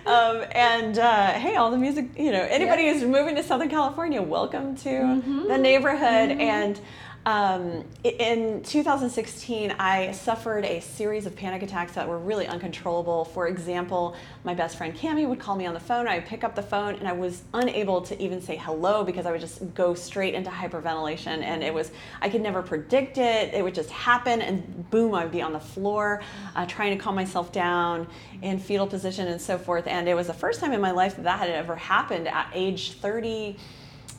um, 0.05 0.45
and 0.53 0.97
uh, 0.97 1.33
hey, 1.33 1.57
all 1.57 1.69
the 1.69 1.77
music, 1.77 2.05
you 2.17 2.31
know, 2.31 2.41
anybody 2.49 2.83
Yeah. 2.83 2.93
who's 2.93 3.03
moving 3.03 3.35
to 3.35 3.43
Southern 3.43 3.67
California, 3.69 4.21
welcome 4.21 4.77
to 4.77 4.89
Mhm. 4.89 5.47
the 5.49 5.57
neighborhood. 5.57 6.31
And 6.39 6.79
um, 7.27 7.83
in 8.05 8.63
2016, 8.63 9.71
I 9.77 10.13
suffered 10.13 10.63
a 10.63 10.79
series 10.79 11.25
of 11.25 11.35
panic 11.35 11.61
attacks 11.61 11.91
that 11.91 12.07
were 12.07 12.17
really 12.17 12.47
uncontrollable. 12.47 13.25
For 13.25 13.49
example, 13.49 14.15
my 14.45 14.53
best 14.53 14.77
friend 14.77 14.95
Cami 14.95 15.27
would 15.27 15.37
call 15.37 15.57
me 15.57 15.65
on 15.65 15.73
the 15.73 15.79
phone. 15.81 16.07
I 16.07 16.19
would 16.19 16.25
pick 16.25 16.45
up 16.45 16.55
the 16.55 16.63
phone, 16.63 16.95
and 16.95 17.05
I 17.05 17.11
was 17.11 17.43
unable 17.53 18.01
to 18.03 18.17
even 18.21 18.41
say 18.41 18.55
hello 18.55 19.03
because 19.03 19.25
I 19.25 19.33
would 19.33 19.41
just 19.41 19.73
go 19.73 19.93
straight 19.93 20.35
into 20.35 20.49
hyperventilation. 20.49 21.43
And 21.43 21.65
it 21.65 21.73
was, 21.73 21.91
I 22.21 22.29
could 22.29 22.39
never 22.39 22.63
predict 22.63 23.17
it. 23.17 23.53
It 23.53 23.61
would 23.61 23.75
just 23.75 23.89
happen, 23.89 24.41
and 24.41 24.89
boom, 24.89 25.13
I 25.13 25.23
would 25.23 25.33
be 25.33 25.41
on 25.41 25.51
the 25.51 25.59
floor 25.59 26.23
uh, 26.55 26.65
trying 26.65 26.97
to 26.97 27.03
calm 27.03 27.15
myself 27.15 27.51
down 27.51 28.07
in 28.41 28.57
fetal 28.57 28.87
position 28.87 29.27
and 29.27 29.41
so 29.41 29.57
forth. 29.57 29.85
And 29.85 30.07
it 30.07 30.13
was 30.13 30.27
the 30.27 30.33
first 30.33 30.61
time 30.61 30.71
in 30.71 30.79
my 30.79 30.91
life 30.91 31.17
that 31.17 31.23
that 31.23 31.39
had 31.39 31.49
ever 31.49 31.75
happened 31.75 32.29
at 32.29 32.49
age 32.53 32.93
30 32.93 33.57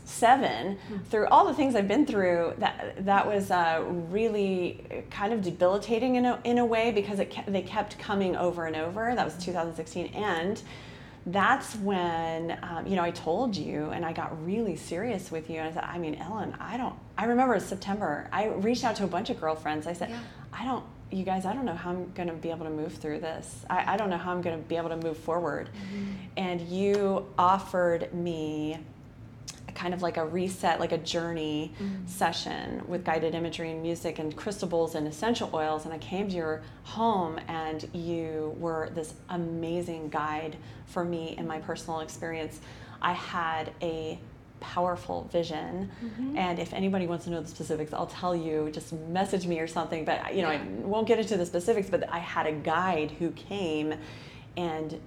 seven 0.08 0.78
through 1.10 1.26
all 1.26 1.46
the 1.46 1.54
things 1.54 1.74
I've 1.74 1.88
been 1.88 2.06
through 2.06 2.54
that 2.58 3.04
that 3.04 3.26
was 3.26 3.50
uh, 3.50 3.84
really 4.10 5.04
kind 5.10 5.32
of 5.32 5.42
debilitating 5.42 6.16
in 6.16 6.24
a, 6.24 6.40
in 6.44 6.58
a 6.58 6.64
way 6.64 6.90
because 6.92 7.18
it 7.18 7.34
they 7.46 7.62
kept 7.62 7.98
coming 7.98 8.36
over 8.36 8.66
and 8.66 8.76
over 8.76 9.14
that 9.14 9.24
was 9.24 9.36
2016 9.44 10.06
and 10.14 10.62
that's 11.26 11.74
when 11.76 12.58
um, 12.62 12.86
you 12.86 12.96
know 12.96 13.02
I 13.02 13.10
told 13.10 13.56
you, 13.56 13.90
and 13.90 14.04
I 14.04 14.12
got 14.12 14.44
really 14.46 14.76
serious 14.76 15.30
with 15.30 15.50
you. 15.50 15.56
And 15.58 15.68
I 15.68 15.72
said, 15.72 15.84
I 15.84 15.98
mean, 15.98 16.14
Ellen, 16.14 16.54
I 16.58 16.76
don't. 16.76 16.94
I 17.16 17.26
remember 17.26 17.54
it 17.54 17.58
was 17.58 17.66
September. 17.66 18.28
I 18.32 18.46
reached 18.46 18.84
out 18.84 18.96
to 18.96 19.04
a 19.04 19.08
bunch 19.08 19.28
of 19.30 19.38
girlfriends. 19.40 19.86
I 19.86 19.92
said, 19.92 20.10
Yeah. 20.10 20.20
I 20.52 20.64
don't. 20.64 20.84
You 21.10 21.24
guys, 21.24 21.46
I 21.46 21.54
don't 21.54 21.64
know 21.64 21.74
how 21.74 21.90
I'm 21.90 22.12
going 22.12 22.28
to 22.28 22.34
be 22.34 22.50
able 22.50 22.64
to 22.64 22.70
move 22.70 22.94
through 22.94 23.20
this. 23.20 23.64
I, 23.70 23.94
I 23.94 23.96
don't 23.96 24.10
know 24.10 24.18
how 24.18 24.32
I'm 24.32 24.42
going 24.42 24.56
to 24.60 24.68
be 24.68 24.76
able 24.76 24.90
to 24.90 24.96
move 24.96 25.16
forward. 25.16 25.70
And 26.36 26.60
you 26.62 27.26
offered 27.38 28.12
me 28.12 28.78
kind 29.78 29.94
of 29.94 30.02
like 30.02 30.16
a 30.16 30.26
reset, 30.26 30.80
like 30.80 30.90
a 30.90 30.98
journey 30.98 31.72
mm-hmm. 31.80 32.04
session 32.06 32.82
with 32.88 33.04
guided 33.04 33.34
imagery 33.34 33.70
and 33.70 33.80
music 33.80 34.18
and 34.18 34.34
crystal 34.34 34.66
bowls 34.66 34.96
and 34.96 35.06
essential 35.06 35.48
oils. 35.54 35.84
And 35.84 35.94
I 35.94 35.98
came 35.98 36.28
to 36.28 36.34
your 36.34 36.62
home, 36.82 37.38
and 37.46 37.88
you 37.92 38.56
were 38.58 38.90
this 38.94 39.14
amazing 39.28 40.08
guide 40.08 40.56
for 40.86 41.04
me 41.04 41.36
in 41.38 41.46
my 41.46 41.60
personal 41.60 42.00
experience. 42.00 42.60
I 43.00 43.12
had 43.12 43.72
a 43.80 44.18
powerful 44.60 45.28
vision 45.30 45.88
mm-hmm. 46.04 46.36
and 46.36 46.58
if 46.58 46.72
anybody 46.72 47.06
wants 47.06 47.26
to 47.26 47.30
know 47.30 47.40
the 47.40 47.46
specifics 47.46 47.92
i'll 47.92 48.08
tell 48.08 48.34
you 48.34 48.68
just 48.72 48.92
message 48.92 49.46
me 49.46 49.60
or 49.60 49.68
something 49.68 50.04
but 50.04 50.34
you 50.34 50.42
know 50.42 50.50
Yeah. 50.50 50.60
i 50.60 50.84
won't 50.84 51.06
get 51.06 51.20
into 51.20 51.36
the 51.36 51.46
specifics 51.46 51.88
but 51.88 52.12
i 52.12 52.18
had 52.18 52.48
a 52.48 52.50
guide 52.50 53.12
who 53.12 53.30
came 53.30 53.94
and 54.56 55.00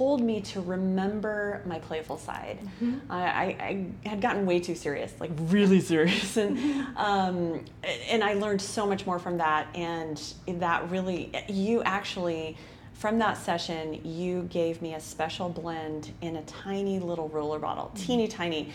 told 0.00 0.22
me 0.22 0.40
to 0.40 0.62
remember 0.62 1.60
my 1.66 1.78
playful 1.78 2.16
side. 2.16 2.58
Mm-hmm. 2.62 3.12
I, 3.12 3.22
I, 3.22 3.86
I 4.04 4.08
had 4.08 4.22
gotten 4.22 4.46
way 4.46 4.58
too 4.58 4.74
serious, 4.74 5.12
like 5.20 5.30
really 5.36 5.80
serious, 5.92 6.38
and 6.38 6.56
mm-hmm. 6.56 6.96
um, 6.96 7.62
and 8.08 8.24
I 8.24 8.32
learned 8.32 8.62
so 8.62 8.86
much 8.86 9.04
more 9.04 9.18
from 9.18 9.36
that. 9.36 9.66
And 9.74 10.18
that 10.46 10.90
really, 10.90 11.30
you 11.50 11.82
actually, 11.82 12.56
from 12.94 13.18
that 13.18 13.36
session, 13.36 14.00
you 14.02 14.44
gave 14.44 14.80
me 14.80 14.94
a 14.94 15.00
special 15.00 15.50
blend 15.50 16.12
in 16.22 16.36
a 16.36 16.42
tiny 16.44 16.98
little 16.98 17.28
roller 17.28 17.58
bottle, 17.58 17.92
mm-hmm. 17.92 18.06
teeny 18.06 18.26
tiny. 18.26 18.72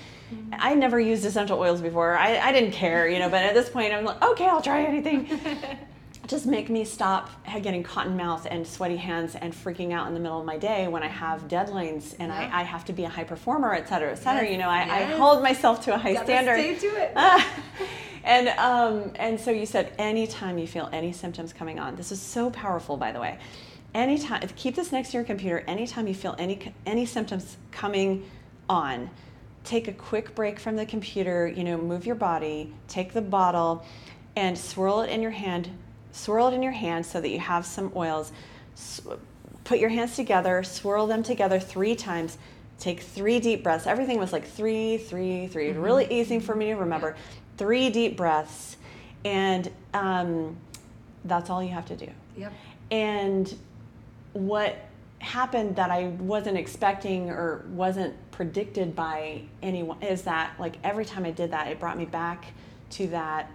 I 0.53 0.75
never 0.75 0.99
used 0.99 1.25
essential 1.25 1.57
oils 1.57 1.81
before. 1.81 2.15
I, 2.15 2.37
I 2.37 2.51
didn't 2.51 2.73
care, 2.73 3.09
you 3.09 3.17
know. 3.17 3.29
But 3.29 3.41
at 3.41 3.55
this 3.55 3.67
point, 3.67 3.93
I'm 3.93 4.05
like, 4.05 4.23
okay, 4.23 4.45
I'll 4.45 4.61
try 4.61 4.83
anything 4.83 5.27
just 6.27 6.45
make 6.45 6.69
me 6.69 6.83
stop 6.85 7.29
getting 7.61 7.83
cotton 7.83 8.17
mouth 8.17 8.47
and 8.49 8.65
sweaty 8.65 8.95
hands 8.97 9.35
and 9.35 9.53
freaking 9.53 9.91
out 9.93 10.07
in 10.07 10.13
the 10.13 10.19
middle 10.19 10.39
of 10.39 10.45
my 10.45 10.57
day 10.57 10.87
when 10.87 11.03
I 11.03 11.07
have 11.07 11.47
deadlines 11.47 12.15
and 12.19 12.31
Yeah. 12.31 12.49
I, 12.53 12.61
I 12.61 12.63
have 12.63 12.85
to 12.85 12.93
be 12.93 13.03
a 13.03 13.09
high 13.09 13.23
performer, 13.23 13.73
et 13.73 13.87
cetera, 13.87 14.11
et 14.11 14.15
cetera. 14.15 14.43
Yes, 14.43 14.51
You 14.51 14.57
know, 14.57 14.69
I, 14.69 14.81
I 14.81 15.03
hold 15.17 15.43
myself 15.43 15.83
to 15.85 15.93
a 15.93 15.97
high 15.97 16.15
standard. 16.23 16.57
stay 16.59 16.75
to 16.75 16.87
it. 16.87 17.11
and 18.23 18.47
um, 18.59 19.11
and 19.15 19.39
so 19.39 19.51
you 19.51 19.65
said 19.65 19.93
anytime 19.99 20.57
you 20.57 20.67
feel 20.67 20.89
any 20.91 21.11
symptoms 21.11 21.53
coming 21.53 21.79
on, 21.79 21.95
this 21.95 22.11
is 22.11 22.21
so 22.21 22.49
powerful, 22.49 22.97
by 22.97 23.11
the 23.11 23.19
way. 23.19 23.37
Anytime, 23.93 24.41
keep 24.55 24.75
this 24.75 24.91
next 24.91 25.11
to 25.11 25.17
your 25.17 25.23
computer. 25.23 25.63
Anytime 25.67 26.07
you 26.07 26.15
feel 26.15 26.35
any 26.37 26.73
any 26.85 27.05
symptoms 27.05 27.57
coming 27.71 28.25
on, 28.67 29.09
take 29.63 29.87
a 29.87 29.93
quick 29.93 30.33
break 30.35 30.59
from 30.59 30.75
the 30.75 30.85
computer. 30.85 31.47
You 31.47 31.63
know, 31.63 31.77
move 31.77 32.05
your 32.05 32.15
body, 32.15 32.73
take 32.87 33.13
the 33.13 33.21
bottle, 33.21 33.85
and 34.35 34.57
swirl 34.57 35.01
it 35.01 35.09
in 35.09 35.21
your 35.21 35.31
hand. 35.31 35.69
Swirl 36.15 36.47
it 36.47 36.53
in 36.53 36.63
your 36.63 36.71
hand 36.71 37.05
so 37.05 37.19
that 37.19 37.29
you 37.29 37.39
have 37.39 37.65
some 37.65 37.91
oils. 37.93 38.31
Put 39.65 39.79
your 39.79 39.89
hands 39.89 40.15
together, 40.15 40.63
swirl 40.63 41.07
them 41.07 41.23
together 41.23 41.59
three 41.59 41.93
times. 41.93 42.37
Take 42.79 43.01
three 43.01 43.41
deep 43.41 43.63
breaths. 43.63 43.85
Everything 43.85 44.17
was 44.17 44.31
like 44.31 44.47
three, 44.47 44.97
three, 44.97 45.47
three. 45.47 45.73
3 45.73 45.81
Really 45.81 46.07
easy 46.09 46.39
for 46.39 46.55
me 46.55 46.67
to 46.67 46.75
remember. 46.75 47.17
Three 47.57 47.89
deep 47.89 48.15
breaths, 48.15 48.77
and 49.25 49.69
um, 49.93 50.55
that's 51.25 51.49
all 51.49 51.61
you 51.61 51.71
have 51.71 51.85
to 51.87 51.97
do. 51.97 52.09
Yep. 52.37 52.53
And 52.91 53.57
what 54.31 54.77
happened 55.19 55.75
that 55.75 55.91
I 55.91 56.07
wasn't 56.07 56.57
expecting 56.57 57.29
or 57.29 57.65
wasn't 57.69 58.13
predicted 58.31 58.95
by 58.95 59.41
anyone 59.61 60.01
is 60.01 60.21
that 60.23 60.53
like 60.59 60.77
every 60.83 61.03
time 61.03 61.25
I 61.25 61.31
did 61.31 61.51
that, 61.51 61.67
it 61.67 61.79
brought 61.79 61.97
me 61.97 62.05
back 62.05 62.45
to 62.91 63.07
that 63.07 63.49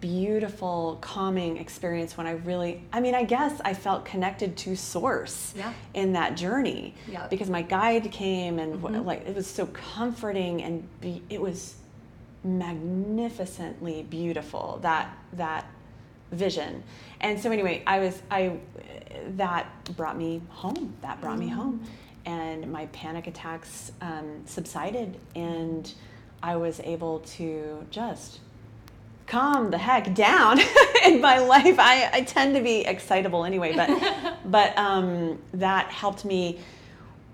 beautiful 0.00 0.98
calming 1.00 1.56
experience 1.56 2.16
when 2.16 2.26
I 2.26 2.32
really 2.32 2.82
I 2.92 3.00
mean 3.00 3.14
I 3.14 3.24
guess 3.24 3.60
I 3.64 3.74
felt 3.74 4.04
connected 4.04 4.56
to 4.58 4.76
source 4.76 5.52
Yeah. 5.56 5.72
in 5.94 6.12
that 6.12 6.36
journey 6.36 6.94
Yeah. 7.08 7.26
because 7.26 7.50
my 7.50 7.62
guide 7.62 8.10
came 8.12 8.58
and 8.60 8.80
Mhm. 8.82 9.04
like 9.04 9.26
it 9.26 9.34
was 9.34 9.46
so 9.48 9.66
comforting 9.66 10.62
and 10.62 10.86
be, 11.00 11.22
it 11.28 11.40
was 11.40 11.74
magnificently 12.44 14.02
beautiful 14.04 14.78
that 14.82 15.16
that 15.32 15.66
vision 16.30 16.82
and 17.20 17.40
so 17.40 17.50
anyway 17.50 17.82
i 17.86 17.98
was 17.98 18.22
i 18.30 18.56
that 19.36 19.66
brought 19.96 20.16
me 20.16 20.40
home 20.50 20.94
that 21.02 21.20
brought 21.20 21.38
me 21.38 21.48
home 21.48 21.82
and 22.26 22.70
my 22.70 22.86
panic 22.86 23.26
attacks 23.26 23.90
um, 24.02 24.42
subsided 24.44 25.18
and 25.34 25.94
i 26.42 26.54
was 26.54 26.80
able 26.80 27.18
to 27.20 27.84
just 27.90 28.40
calm 29.28 29.70
the 29.70 29.78
heck 29.78 30.14
down 30.14 30.58
in 31.04 31.20
my 31.20 31.38
life 31.38 31.78
i, 31.78 32.08
I 32.12 32.22
tend 32.22 32.54
to 32.54 32.62
be 32.62 32.80
excitable 32.80 33.44
anyway 33.44 33.74
but 33.76 34.36
but 34.44 34.76
um, 34.78 35.38
that 35.54 35.90
helped 35.90 36.24
me 36.24 36.58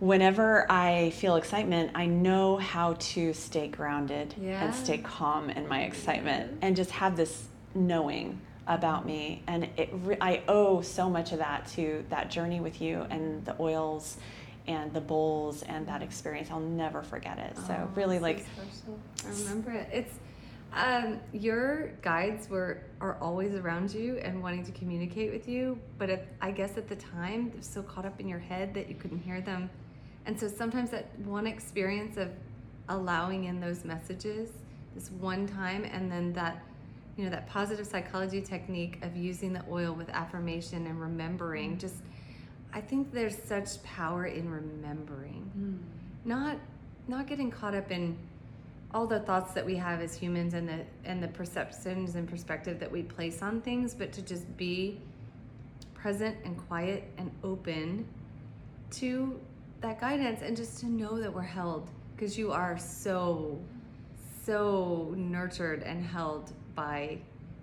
whenever 0.00 0.70
I 0.70 1.11
feel 1.11 1.37
excitement, 1.37 1.92
I 1.94 2.07
know 2.07 2.57
how 2.59 2.94
to 2.98 3.33
stay 3.33 3.68
grounded 3.68 4.35
Yeah. 4.38 4.62
and 4.64 4.74
stay 4.74 4.98
calm 4.98 5.48
in 5.50 5.66
my 5.68 5.83
excitement 5.85 6.59
and 6.62 6.76
just 6.76 6.90
have 6.90 7.16
this 7.16 7.46
knowing 7.74 8.38
about 8.66 9.07
me. 9.07 9.42
And 9.46 9.68
it, 9.78 9.90
I 10.20 10.42
owe 10.48 10.83
so 10.83 11.09
much 11.09 11.33
of 11.33 11.38
that 11.38 11.68
to 11.76 12.04
that 12.11 12.28
journey 12.30 12.61
with 12.61 12.83
you 12.83 13.07
and 13.09 13.44
the 13.46 13.54
oils 13.61 14.18
and 14.66 14.92
the 14.92 15.00
bowls 15.00 15.62
and 15.62 15.87
that 15.87 16.02
experience. 16.02 16.50
I'll 16.50 16.61
never 16.61 17.02
forget 17.02 17.38
it. 17.38 17.57
So 17.66 17.74
Oh, 17.88 17.88
really 17.94 18.18
like. 18.18 18.44
I 19.24 19.28
remember 19.30 19.70
it. 19.70 19.88
It's 19.92 20.14
um, 20.74 21.20
your 21.32 21.88
guides 22.02 22.48
were 22.48 22.82
are 23.00 23.16
always 23.20 23.54
around 23.54 23.92
you 23.92 24.16
and 24.18 24.42
wanting 24.42 24.64
to 24.64 24.72
communicate 24.72 25.32
with 25.32 25.48
you, 25.48 25.78
but 25.98 26.10
at, 26.10 26.26
I 26.40 26.50
guess 26.50 26.76
at 26.76 26.88
the 26.88 26.96
time 26.96 27.50
they're 27.50 27.62
so 27.62 27.82
caught 27.82 28.04
up 28.04 28.20
in 28.20 28.28
your 28.28 28.38
head 28.38 28.74
that 28.74 28.88
you 28.88 28.94
couldn't 28.94 29.20
hear 29.20 29.40
them, 29.40 29.70
and 30.26 30.38
so 30.38 30.48
sometimes 30.48 30.90
that 30.90 31.06
one 31.20 31.46
experience 31.46 32.16
of 32.16 32.30
allowing 32.88 33.44
in 33.44 33.60
those 33.60 33.84
messages, 33.84 34.50
this 34.94 35.10
one 35.12 35.46
time, 35.46 35.84
and 35.84 36.10
then 36.10 36.32
that 36.32 36.62
you 37.16 37.24
know 37.24 37.30
that 37.30 37.46
positive 37.46 37.87
psychology 37.87 38.40
technique 38.40 38.98
of 39.02 39.16
using 39.16 39.52
the 39.52 39.64
oil 39.70 39.92
with 39.92 40.08
affirmation 40.10 40.87
and 40.88 41.00
remembering 41.00 41.78
just 41.78 41.94
i 42.72 42.80
think 42.80 43.12
there's 43.12 43.40
such 43.44 43.80
power 43.84 44.26
in 44.26 44.50
remembering. 44.50 45.48
Not 46.24 46.56
not 47.06 47.26
getting 47.26 47.50
caught 47.50 47.74
up 47.74 47.90
in 47.90 48.16
all 48.94 49.09
the 49.09 49.18
thoughts 49.18 49.52
that 49.52 49.66
we 49.66 49.74
have 49.74 50.00
as 50.00 50.14
humans 50.14 50.54
and 50.54 50.68
the 50.68 50.80
and 51.04 51.20
the 51.20 51.28
perceptions 51.28 52.14
and 52.14 52.28
perspective 52.28 52.78
that 52.78 52.90
we 52.90 53.02
place 53.02 53.42
on 53.42 53.61
things 53.61 53.92
but 53.92 54.12
to 54.12 54.22
just 54.22 54.57
be 54.57 55.00
present 55.94 56.37
and 56.44 56.57
quiet 56.68 57.02
and 57.18 57.30
open 57.42 58.07
to 58.92 59.38
that 59.80 60.00
guidance 60.00 60.42
and 60.42 60.57
just 60.57 60.78
to 60.78 60.87
know 60.87 61.18
that 61.20 61.33
we're 61.33 61.42
held 61.42 61.90
because 62.14 62.38
you 62.38 62.52
are 62.52 62.78
so 62.78 63.59
so 64.44 65.12
nurtured 65.16 65.83
and 65.83 66.04
held 66.04 66.52
by 66.76 67.18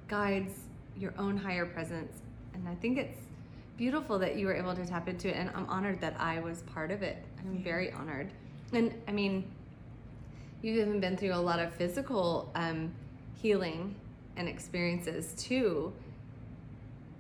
guides 0.08 0.54
your 0.98 1.14
own 1.18 1.38
higher 1.38 1.66
presence. 1.66 2.22
And 2.54 2.68
i 2.68 2.76
think 2.76 2.98
it's 2.98 3.20
beautiful 3.78 4.20
that 4.20 4.36
you 4.36 4.48
were 4.48 4.54
able 4.54 4.76
to 4.76 4.86
tap 4.86 5.08
into 5.08 5.30
it 5.30 5.36
and 5.36 5.50
i'm 5.56 5.68
honored 5.70 6.02
that 6.02 6.16
i 6.20 6.40
was 6.42 6.64
part 6.64 6.92
of 6.92 7.02
it. 7.02 7.24
I'm 7.40 7.64
very 7.64 7.94
honored. 7.94 8.32
And 8.74 8.94
i 9.08 9.12
mean 9.12 9.46
you've 10.62 10.78
even 10.78 11.00
been 11.00 11.18
through 11.18 11.34
a 11.34 11.36
lot 11.36 11.60
of 11.60 11.74
physical 11.74 12.52
um, 12.56 12.92
healing 13.42 13.96
and 14.38 14.48
experiences 14.48 15.34
too 15.38 15.92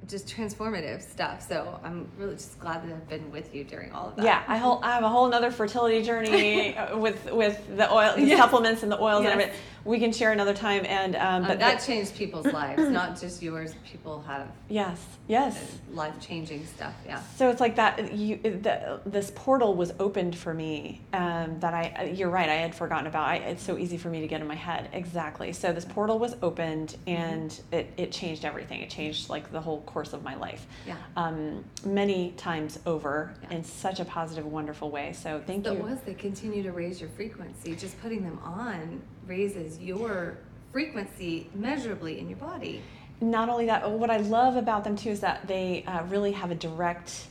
just 0.08 0.27
transformative 0.27 1.01
stuff 1.01 1.47
so 1.47 1.80
i'm 1.84 2.08
really 2.17 2.34
just 2.34 2.60
glad 2.60 2.84
that 2.84 2.91
i've 2.91 3.08
been 3.08 3.32
with 3.32 3.54
you 3.54 3.63
during 3.63 3.91
all 3.91 4.10
of 4.10 4.15
that 4.15 4.25
yeah, 4.25 4.43
I, 4.47 4.58
whole, 4.58 4.80
I 4.84 4.93
have 4.95 5.04
a 5.04 5.10
whole 5.10 5.30
nother 5.30 5.51
fertility 5.51 6.01
journey 6.01 6.75
uh, 6.77 6.97
with 6.97 7.32
with 7.32 7.77
the 7.77 7.91
oil, 7.91 8.15
the 8.15 8.23
Yes. 8.25 8.39
supplements 8.39 8.82
and 8.84 8.91
the 8.91 8.99
oils 8.99 9.23
Yes. 9.23 9.32
and 9.34 9.41
everything. 9.41 9.62
We 9.84 10.00
can 10.00 10.12
share 10.12 10.32
another 10.32 10.54
time. 10.54 10.86
And 10.86 11.15
um, 11.15 11.41
Um, 11.41 11.48
but 11.48 11.60
that 11.60 11.78
but- 11.78 11.86
changed 11.86 12.15
people's 12.15 12.46
lives 12.62 12.84
not 12.89 13.20
just 13.20 13.41
yours 13.41 13.74
people 13.89 14.22
have 14.28 14.48
yes, 14.70 15.04
yes. 15.28 15.80
life 15.94 16.13
changing 16.20 16.65
stuff 16.65 16.94
yeah 17.06 17.22
So 17.38 17.50
it's 17.50 17.60
like 17.62 17.76
that. 17.78 18.13
You, 18.13 18.38
the, 18.38 19.00
this 19.06 19.32
portal 19.34 19.76
was 19.76 19.94
opened 20.00 20.38
for 20.38 20.54
me. 20.54 21.02
Um, 21.13 21.60
that 21.60 21.74
I, 21.74 22.13
you're 22.15 22.30
right. 22.30 22.50
I 22.50 22.56
had 22.56 22.76
forgotten 22.76 23.08
about. 23.08 23.28
I, 23.28 23.36
it's 23.38 23.63
so 23.63 23.78
easy 23.78 23.98
for 23.98 24.10
me 24.10 24.22
to 24.22 24.28
get 24.28 24.41
in 24.41 24.48
my 24.48 24.56
head. 24.56 24.89
Exactly. 24.94 25.54
So 25.54 25.72
this 25.74 25.86
portal 25.86 26.20
was 26.20 26.36
opened, 26.41 26.98
and 27.08 27.60
it, 27.72 27.91
it 27.98 28.12
changed 28.12 28.46
everything. 28.46 28.82
It 28.82 28.89
changed 28.89 29.30
like 29.30 29.52
the 29.52 29.62
whole 29.62 29.82
course 29.82 30.13
of 30.13 30.24
my 30.24 30.36
life. 30.36 30.65
Yeah. 30.86 30.96
Um, 31.15 31.63
many 31.86 32.32
times 32.32 32.80
over 32.86 33.34
Yeah. 33.44 33.58
in 33.58 33.63
such 33.63 34.00
a 34.00 34.06
positive, 34.06 34.46
wonderful 34.46 34.89
way. 34.91 35.13
So 35.13 35.41
thank 35.46 35.65
you. 35.65 35.72
oils 35.84 36.00
they 36.06 36.13
continue 36.13 36.63
to 36.63 36.72
raise 36.72 37.00
your 37.00 37.10
frequency 37.12 37.76
just 37.76 38.00
putting 38.02 38.24
them 38.24 38.39
on 38.44 39.02
raises 39.28 39.80
your 39.80 40.38
frequency 40.72 41.50
measurably 41.54 42.20
in 42.20 42.30
your 42.30 42.38
body 42.38 42.82
not 43.24 43.50
only 43.50 43.68
that, 43.68 43.90
what 43.90 44.10
I 44.10 44.18
love 44.18 44.56
about 44.56 44.84
them 44.84 44.96
too 44.96 45.12
is 45.12 45.20
that 45.20 45.48
they 45.48 45.84
uh, 45.86 46.04
really 46.06 46.32
have 46.32 46.50
a 46.50 46.56
direct 46.56 47.28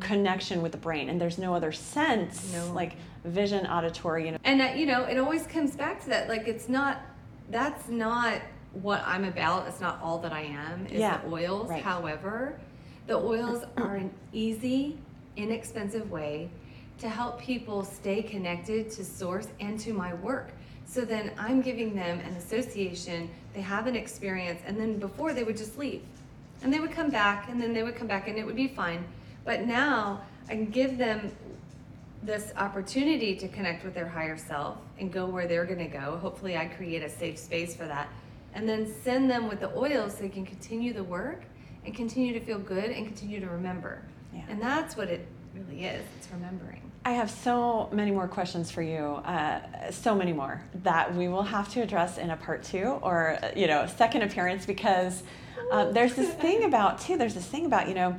connection 0.00 0.62
with 0.62 0.70
the 0.72 0.78
brain 0.78 1.08
and 1.08 1.20
there's 1.20 1.38
no 1.38 1.54
other 1.54 1.72
sense 1.72 2.52
No. 2.52 2.72
like 2.72 2.94
vision 3.24 3.66
auditory 3.66 4.26
you 4.26 4.32
know 4.32 4.38
And 4.44 4.60
uh, 4.60 4.72
you 4.76 4.86
know, 4.86 5.02
it 5.04 5.18
always 5.18 5.46
comes 5.46 5.74
back 5.74 6.00
to 6.04 6.08
that. 6.10 6.28
Like, 6.28 6.46
it's 6.46 6.68
not. 6.68 7.00
That's 7.50 7.88
not 7.88 8.40
what 8.72 9.02
I'm 9.04 9.24
about. 9.24 9.66
It's 9.68 9.80
not 9.80 10.00
all 10.02 10.18
that 10.18 10.32
I 10.32 10.42
am. 10.42 10.86
Is 10.86 11.00
Yeah, 11.00 11.18
the 11.22 11.28
oils. 11.32 11.68
right. 11.68 11.82
However, 11.82 12.58
the 13.06 13.16
oils 13.16 13.64
are 13.76 13.96
an 13.96 14.10
easy, 14.32 14.98
inexpensive 15.36 16.10
way 16.10 16.50
to 16.98 17.08
help 17.08 17.40
people 17.40 17.82
stay 17.84 18.22
connected 18.22 18.90
to 18.92 19.04
source 19.04 19.48
and 19.60 19.78
to 19.80 19.92
my 19.92 20.14
work. 20.14 20.52
So 20.86 21.04
then 21.04 21.32
I'm 21.38 21.62
giving 21.62 21.94
them 21.94 22.20
an 22.20 22.34
association. 22.34 23.30
They 23.54 23.62
have 23.62 23.86
an 23.86 23.96
experience, 23.96 24.60
and 24.66 24.78
then 24.78 24.98
before 24.98 25.32
they 25.32 25.44
would 25.44 25.56
just 25.56 25.78
leave, 25.78 26.02
and 26.62 26.72
they 26.72 26.80
would 26.80 26.92
come 26.92 27.10
back, 27.10 27.48
and 27.48 27.60
then 27.60 27.72
they 27.72 27.82
would 27.82 27.96
come 27.96 28.06
back, 28.06 28.28
and 28.28 28.38
it 28.38 28.44
would 28.44 28.56
be 28.56 28.68
fine. 28.68 29.04
But 29.44 29.66
now 29.66 30.22
I 30.48 30.52
can 30.52 30.66
give 30.66 30.98
them 30.98 31.32
this 32.22 32.52
opportunity 32.56 33.34
to 33.36 33.48
connect 33.48 33.84
with 33.84 33.94
their 33.94 34.08
higher 34.08 34.36
self 34.36 34.78
and 34.98 35.12
go 35.12 35.26
where 35.26 35.48
they're 35.48 35.64
going 35.64 35.78
to 35.78 35.86
go. 35.86 36.18
Hopefully, 36.18 36.56
I 36.56 36.66
create 36.66 37.02
a 37.02 37.08
safe 37.08 37.38
space 37.38 37.74
for 37.74 37.86
that. 37.86 38.08
And 38.54 38.68
then 38.68 38.92
send 39.02 39.30
them 39.30 39.48
with 39.48 39.60
the 39.60 39.74
oils 39.76 40.12
so 40.12 40.22
they 40.22 40.28
can 40.28 40.44
continue 40.44 40.92
the 40.92 41.02
work 41.02 41.42
and 41.84 41.94
continue 41.94 42.32
to 42.32 42.40
feel 42.40 42.58
good 42.58 42.90
and 42.90 43.06
continue 43.06 43.40
to 43.40 43.48
remember. 43.48 44.02
Yeah. 44.32 44.42
And 44.48 44.60
that's 44.60 44.96
what 44.96 45.08
it 45.08 45.26
really 45.54 45.84
is 45.84 46.04
it's 46.18 46.28
remembering. 46.30 46.91
I 47.04 47.12
have 47.12 47.30
so 47.30 47.88
many 47.92 48.12
more 48.12 48.28
questions 48.28 48.70
for 48.70 48.82
you, 48.82 48.96
uh, 49.24 49.60
so 49.90 50.14
many 50.14 50.32
more 50.32 50.62
that 50.84 51.12
we 51.14 51.26
will 51.28 51.42
have 51.42 51.68
to 51.72 51.82
address 51.82 52.16
in 52.16 52.30
a 52.30 52.36
part 52.36 52.62
two 52.62 52.98
or 53.02 53.38
uh, 53.42 53.50
you 53.56 53.66
know 53.66 53.86
second 53.86 54.22
appearance 54.22 54.66
because 54.66 55.24
uh, 55.72 55.90
there's 55.90 56.14
this 56.14 56.30
thing 56.34 56.64
about 56.70 57.00
too. 57.00 57.16
There's 57.16 57.34
this 57.34 57.46
thing 57.46 57.66
about 57.66 57.88
you 57.88 57.94
know 57.94 58.16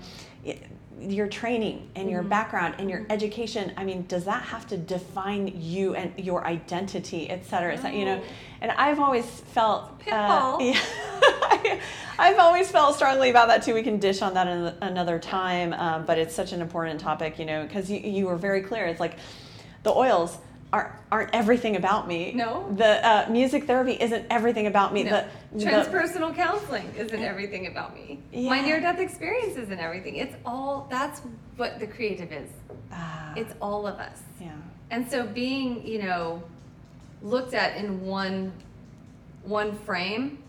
your 0.99 1.27
training 1.27 1.89
and 1.95 2.09
your 2.09 2.23
background 2.23 2.75
and 2.77 2.89
your 2.89 3.05
education. 3.09 3.71
I 3.77 3.83
mean, 3.85 4.05
does 4.07 4.25
that 4.25 4.43
have 4.43 4.67
to 4.67 4.77
define 4.77 5.47
you 5.59 5.95
and 5.95 6.13
your 6.17 6.45
identity, 6.45 7.29
et 7.29 7.45
cetera? 7.45 7.73
et 7.73 7.77
cetera, 7.77 7.97
You 7.97 8.05
know, 8.05 8.21
and 8.61 8.71
I've 8.71 8.99
always 8.99 9.25
felt 9.25 9.99
pitfall. 9.99 10.61
yeah, 10.61 10.79
I've 12.19 12.37
always 12.39 12.69
felt 12.71 12.95
strongly 12.95 13.29
about 13.29 13.47
that 13.47 13.63
too. 13.63 13.73
We 13.73 13.83
can 13.83 13.97
dish 13.99 14.21
on 14.21 14.33
that 14.35 14.47
in 14.47 14.73
another 14.81 15.19
time, 15.19 15.73
um, 15.73 16.05
but 16.05 16.17
it's 16.17 16.33
such 16.35 16.51
an 16.53 16.61
important 16.61 16.99
topic, 16.99 17.39
you 17.39 17.45
know, 17.45 17.63
because 17.63 17.89
you, 17.89 17.99
you 17.99 18.25
were 18.27 18.35
very 18.37 18.61
clear. 18.61 18.85
It's 18.85 18.99
like 18.99 19.17
the 19.83 19.91
oils 19.91 20.37
aren't 20.71 20.91
aren't 21.11 21.29
everything 21.33 21.75
about 21.75 22.07
me. 22.07 22.33
No. 22.33 22.71
the 22.75 23.07
uh, 23.07 23.27
music 23.29 23.65
therapy 23.65 23.93
isn't 23.93 24.25
everything 24.31 24.67
about 24.67 24.93
me. 24.93 25.03
No. 25.03 25.23
The, 25.51 25.59
the- 25.59 25.65
Transpersonal 25.65 26.35
counseling 26.35 26.91
isn't 26.97 27.21
everything 27.23 27.67
about 27.67 27.93
me. 27.95 28.19
My 28.33 28.59
near 28.61 28.79
death 28.79 28.99
experience 28.99 29.55
isn't 29.57 29.79
everything. 29.79 30.15
It's 30.15 30.35
all, 30.45 30.87
that's 30.89 31.21
what 31.57 31.79
the 31.79 31.85
creative 31.87 32.31
is. 32.31 32.49
Ah, 32.91 33.33
It's 33.35 33.53
all 33.61 33.85
of 33.85 33.99
us. 33.99 34.19
yeah, 34.41 34.51
And 34.89 35.09
so 35.09 35.25
being, 35.27 35.85
you 35.85 36.01
know, 36.01 36.41
looked 37.21 37.53
at 37.53 37.77
in 37.77 38.01
one 38.05 38.51
one 39.43 39.77
frame 39.79 40.42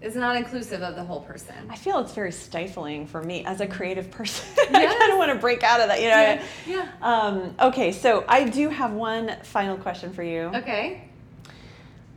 is 0.00 0.14
not 0.14 0.36
inclusive 0.36 0.82
of 0.82 0.94
the 0.94 1.02
whole 1.02 1.20
person. 1.20 1.54
I 1.68 1.76
feel 1.76 1.98
it's 1.98 2.12
very 2.12 2.30
stifling 2.30 3.06
for 3.06 3.22
me 3.22 3.44
as 3.44 3.60
a 3.60 3.66
creative 3.66 4.10
person. 4.10 4.46
I 4.74 4.86
kind 4.86 5.12
of 5.12 5.18
want 5.18 5.32
to 5.32 5.38
break 5.38 5.62
out 5.62 5.80
of 5.80 5.88
that, 5.88 6.00
you 6.00 6.08
know. 6.08 6.14
Yeah, 6.20 6.42
yeah. 6.66 6.88
Um, 7.02 7.54
okay, 7.60 7.90
so 7.90 8.24
I 8.28 8.44
do 8.44 8.68
have 8.68 8.92
one 8.92 9.36
final 9.42 9.76
question 9.76 10.12
for 10.12 10.22
you. 10.22 10.50
Okay. 10.54 11.02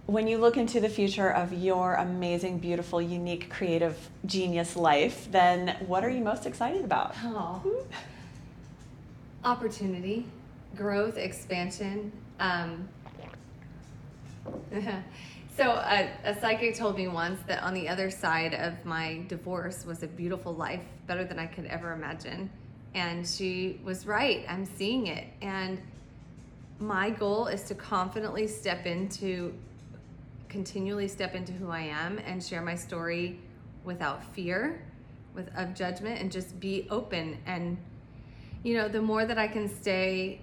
When 0.05 0.27
you 0.27 0.37
look 0.37 0.57
into 0.57 0.79
the 0.79 0.89
future 0.89 1.29
of 1.29 1.53
your 1.53 1.95
amazing, 1.95 2.59
beautiful, 2.59 3.01
unique, 3.01 3.49
creative, 3.49 4.09
genius 4.25 4.75
life, 4.75 5.31
then 5.31 5.77
what 5.87 6.03
are 6.03 6.09
you 6.09 6.21
most 6.21 6.45
excited 6.45 6.83
about? 6.83 7.15
Oh. 7.23 7.63
Opportunity, 9.43 10.25
growth, 10.75 11.17
expansion. 11.17 12.11
Um, 12.39 12.87
so 15.61 15.73
a, 15.73 16.09
a 16.23 16.39
psychic 16.41 16.75
told 16.75 16.97
me 16.97 17.07
once 17.07 17.39
that 17.45 17.61
on 17.61 17.75
the 17.75 17.87
other 17.87 18.09
side 18.09 18.55
of 18.55 18.83
my 18.83 19.21
divorce 19.27 19.85
was 19.85 20.01
a 20.01 20.07
beautiful 20.07 20.55
life, 20.55 20.81
better 21.05 21.23
than 21.23 21.37
I 21.37 21.45
could 21.45 21.65
ever 21.65 21.91
imagine. 21.91 22.49
And 22.95 23.27
she 23.27 23.79
was 23.83 24.07
right. 24.07 24.43
I'm 24.49 24.65
seeing 24.65 25.05
it. 25.05 25.27
And 25.43 25.79
my 26.79 27.11
goal 27.11 27.45
is 27.45 27.61
to 27.65 27.75
confidently 27.75 28.47
step 28.47 28.87
into 28.87 29.53
continually 30.49 31.07
step 31.07 31.35
into 31.35 31.51
who 31.51 31.69
I 31.69 31.81
am 31.81 32.17
and 32.25 32.43
share 32.43 32.63
my 32.63 32.73
story 32.73 33.39
without 33.83 34.23
fear 34.33 34.83
with 35.35 35.47
of 35.55 35.75
judgment 35.75 36.19
and 36.19 36.31
just 36.31 36.59
be 36.59 36.87
open 36.89 37.37
and 37.45 37.77
you 38.63 38.73
know 38.73 38.89
the 38.89 39.01
more 39.01 39.25
that 39.25 39.37
I 39.37 39.47
can 39.47 39.69
stay 39.69 40.41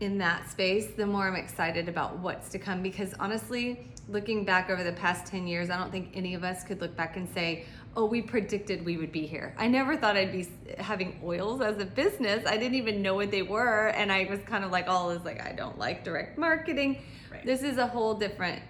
in 0.00 0.18
that 0.18 0.50
space 0.50 0.88
the 0.96 1.06
more 1.06 1.28
I'm 1.28 1.36
excited 1.36 1.88
about 1.88 2.18
what's 2.18 2.48
to 2.48 2.58
come 2.58 2.82
because 2.82 3.14
honestly 3.20 3.86
looking 4.08 4.44
back 4.44 4.70
over 4.70 4.82
the 4.82 4.92
past 4.92 5.26
10 5.26 5.46
years 5.46 5.70
I 5.70 5.76
don't 5.76 5.92
think 5.92 6.10
any 6.14 6.34
of 6.34 6.44
us 6.44 6.64
could 6.64 6.80
look 6.80 6.96
back 6.96 7.16
and 7.16 7.28
say 7.28 7.64
oh 7.96 8.06
we 8.06 8.22
predicted 8.22 8.84
we 8.84 8.96
would 8.96 9.12
be 9.12 9.26
here 9.26 9.54
I 9.58 9.68
never 9.68 9.96
thought 9.96 10.16
I'd 10.16 10.32
be 10.32 10.48
having 10.78 11.20
oils 11.22 11.60
as 11.60 11.78
a 11.78 11.84
business 11.84 12.46
I 12.46 12.56
didn't 12.56 12.76
even 12.76 13.02
know 13.02 13.14
what 13.14 13.30
they 13.30 13.42
were 13.42 13.88
and 13.88 14.10
I 14.10 14.26
was 14.30 14.40
kind 14.40 14.64
of 14.64 14.70
like 14.70 14.88
all 14.88 15.10
is 15.10 15.24
like 15.24 15.40
I 15.44 15.52
don't 15.52 15.78
like 15.78 16.04
direct 16.04 16.38
marketing 16.38 17.02
Right. 17.30 17.44
this 17.44 17.62
is 17.62 17.76
a 17.76 17.86
whole 17.86 18.14
different 18.14 18.62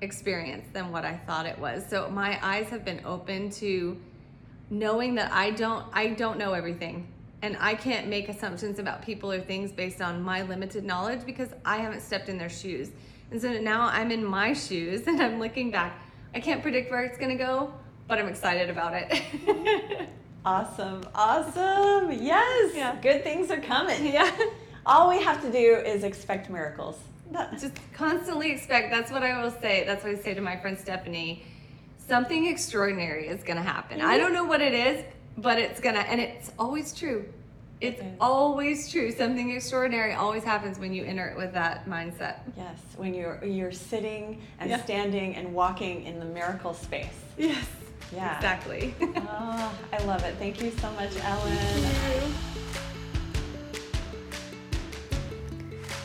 experience 0.00 0.66
than 0.72 0.90
what 0.90 1.04
I 1.04 1.16
thought 1.26 1.46
it 1.46 1.58
was. 1.58 1.86
So 1.88 2.08
my 2.10 2.38
eyes 2.42 2.68
have 2.68 2.84
been 2.84 3.00
open 3.04 3.50
to 3.52 3.98
knowing 4.70 5.14
that 5.14 5.32
I 5.32 5.50
don't 5.50 5.84
I 5.92 6.08
don't 6.08 6.38
know 6.38 6.52
everything 6.52 7.06
and 7.42 7.56
I 7.60 7.74
can't 7.74 8.08
make 8.08 8.28
assumptions 8.28 8.78
about 8.78 9.02
people 9.02 9.30
or 9.30 9.40
things 9.40 9.70
based 9.70 10.00
on 10.00 10.22
my 10.22 10.42
limited 10.42 10.84
knowledge 10.84 11.24
because 11.24 11.50
I 11.64 11.76
haven't 11.76 12.00
stepped 12.00 12.28
in 12.28 12.38
their 12.38 12.48
shoes. 12.48 12.90
And 13.30 13.40
so 13.40 13.52
now 13.60 13.88
I'm 13.88 14.10
in 14.10 14.24
my 14.24 14.52
shoes 14.52 15.06
and 15.06 15.20
I'm 15.20 15.38
looking 15.38 15.70
back. 15.70 16.00
I 16.34 16.40
can't 16.40 16.62
predict 16.62 16.90
where 16.90 17.04
it's 17.04 17.18
going 17.18 17.36
to 17.36 17.42
go, 17.42 17.72
but 18.08 18.18
I'm 18.18 18.28
excited 18.28 18.70
about 18.70 18.94
it. 18.94 20.08
Awesome, 20.46 21.02
awesome. 21.12 22.12
Yes, 22.12 22.72
Yeah. 22.72 22.96
good 23.02 23.24
things 23.24 23.50
are 23.50 23.60
coming. 23.60 24.06
yeah. 24.14 24.30
All 24.86 25.08
we 25.08 25.20
have 25.20 25.42
to 25.42 25.50
do 25.50 25.74
is 25.84 26.04
expect 26.04 26.48
miracles. 26.48 27.00
Just 27.58 27.74
constantly 27.92 28.52
expect 28.52 28.90
that's 28.90 29.10
what 29.10 29.22
i 29.22 29.42
will 29.42 29.50
say 29.50 29.84
that's 29.84 30.04
what 30.04 30.12
i 30.12 30.16
say 30.16 30.32
to 30.34 30.40
my 30.40 30.56
friend 30.56 30.78
stephanie 30.78 31.44
something 31.98 32.46
extraordinary 32.46 33.26
is 33.26 33.42
going 33.42 33.56
to 33.56 33.62
happen 33.62 34.00
i 34.00 34.04
mm-hmm. 34.04 34.18
don't 34.18 34.32
know 34.32 34.44
what 34.44 34.60
it 34.60 34.72
is 34.72 35.04
but 35.36 35.58
it's 35.58 35.80
going 35.80 35.94
to 35.94 36.00
and 36.02 36.20
it's 36.20 36.52
always 36.58 36.94
true 36.94 37.24
it's 37.80 38.00
It 38.00 38.04
is. 38.04 38.12
always 38.20 38.90
true 38.90 39.10
something 39.12 39.50
extraordinary 39.50 40.14
always 40.14 40.42
happens 40.44 40.78
when 40.78 40.92
you 40.94 41.04
enter 41.04 41.26
it 41.28 41.36
with 41.36 41.52
that 41.52 41.86
mindset 41.86 42.36
Yes, 42.56 42.78
when 42.96 43.12
you're 43.14 43.44
you're 43.44 43.72
sitting 43.72 44.40
and 44.60 44.70
Yeah. 44.70 44.82
standing 44.82 45.36
and 45.36 45.52
walking 45.52 46.04
in 46.04 46.18
the 46.18 46.24
miracle 46.24 46.72
space. 46.74 47.06
yes 47.36 47.66
Yeah. 48.14 48.36
exactly 48.36 48.94
Oh, 49.00 49.72
I 49.92 50.02
love 50.04 50.22
it. 50.24 50.34
Thank 50.38 50.62
you 50.62 50.70
so 50.80 50.90
much, 50.92 51.12
Ellen. 51.22 52.32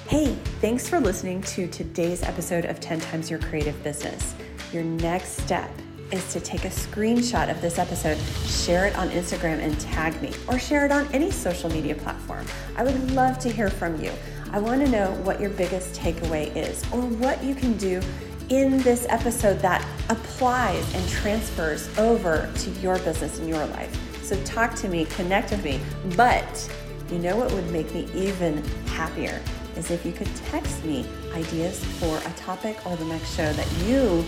Hey, 0.07 0.35
thanks 0.59 0.89
for 0.89 0.99
listening 0.99 1.41
to 1.43 1.67
today's 1.67 2.21
episode 2.23 2.65
of 2.65 2.81
10 2.81 2.99
Times 2.99 3.29
Your 3.29 3.39
Creative 3.39 3.81
Business. 3.81 4.35
Your 4.73 4.83
next 4.83 5.37
step 5.41 5.71
is 6.11 6.31
to 6.33 6.39
take 6.39 6.65
a 6.65 6.69
screenshot 6.69 7.49
of 7.49 7.61
this 7.61 7.79
episode, 7.79 8.17
share 8.45 8.85
it 8.87 8.95
on 8.95 9.09
Instagram, 9.09 9.59
and 9.59 9.79
tag 9.79 10.21
me, 10.21 10.31
or 10.47 10.59
share 10.59 10.85
it 10.85 10.91
on 10.91 11.07
any 11.13 11.31
social 11.31 11.69
media 11.69 11.95
platform. 11.95 12.45
I 12.75 12.83
would 12.83 13.11
love 13.11 13.39
to 13.39 13.49
hear 13.49 13.69
from 13.69 14.01
you. 14.01 14.11
I 14.51 14.59
want 14.59 14.85
to 14.85 14.91
know 14.91 15.11
what 15.23 15.39
your 15.39 15.49
biggest 15.51 15.99
takeaway 15.99 16.55
is, 16.55 16.83
or 16.91 17.01
what 17.01 17.43
you 17.43 17.55
can 17.55 17.77
do 17.77 18.01
in 18.49 18.79
this 18.79 19.05
episode 19.09 19.59
that 19.59 19.87
applies 20.09 20.93
and 20.93 21.09
transfers 21.09 21.87
over 21.97 22.51
to 22.55 22.69
your 22.81 22.99
business 22.99 23.39
and 23.39 23.47
your 23.47 23.65
life. 23.67 24.23
So 24.23 24.41
talk 24.43 24.75
to 24.75 24.89
me, 24.89 25.05
connect 25.05 25.51
with 25.51 25.63
me, 25.63 25.79
but 26.17 26.69
you 27.09 27.19
know 27.19 27.37
what 27.37 27.51
would 27.53 27.69
make 27.71 27.93
me 27.93 28.09
even 28.13 28.63
happier 28.87 29.41
is 29.77 29.89
if 29.89 30.05
you 30.05 30.11
could 30.11 30.33
text 30.35 30.83
me 30.83 31.05
ideas 31.33 31.83
for 31.83 32.17
a 32.17 32.33
topic 32.33 32.77
or 32.85 32.95
the 32.97 33.05
next 33.05 33.35
show 33.35 33.51
that 33.53 33.71
you 33.85 34.23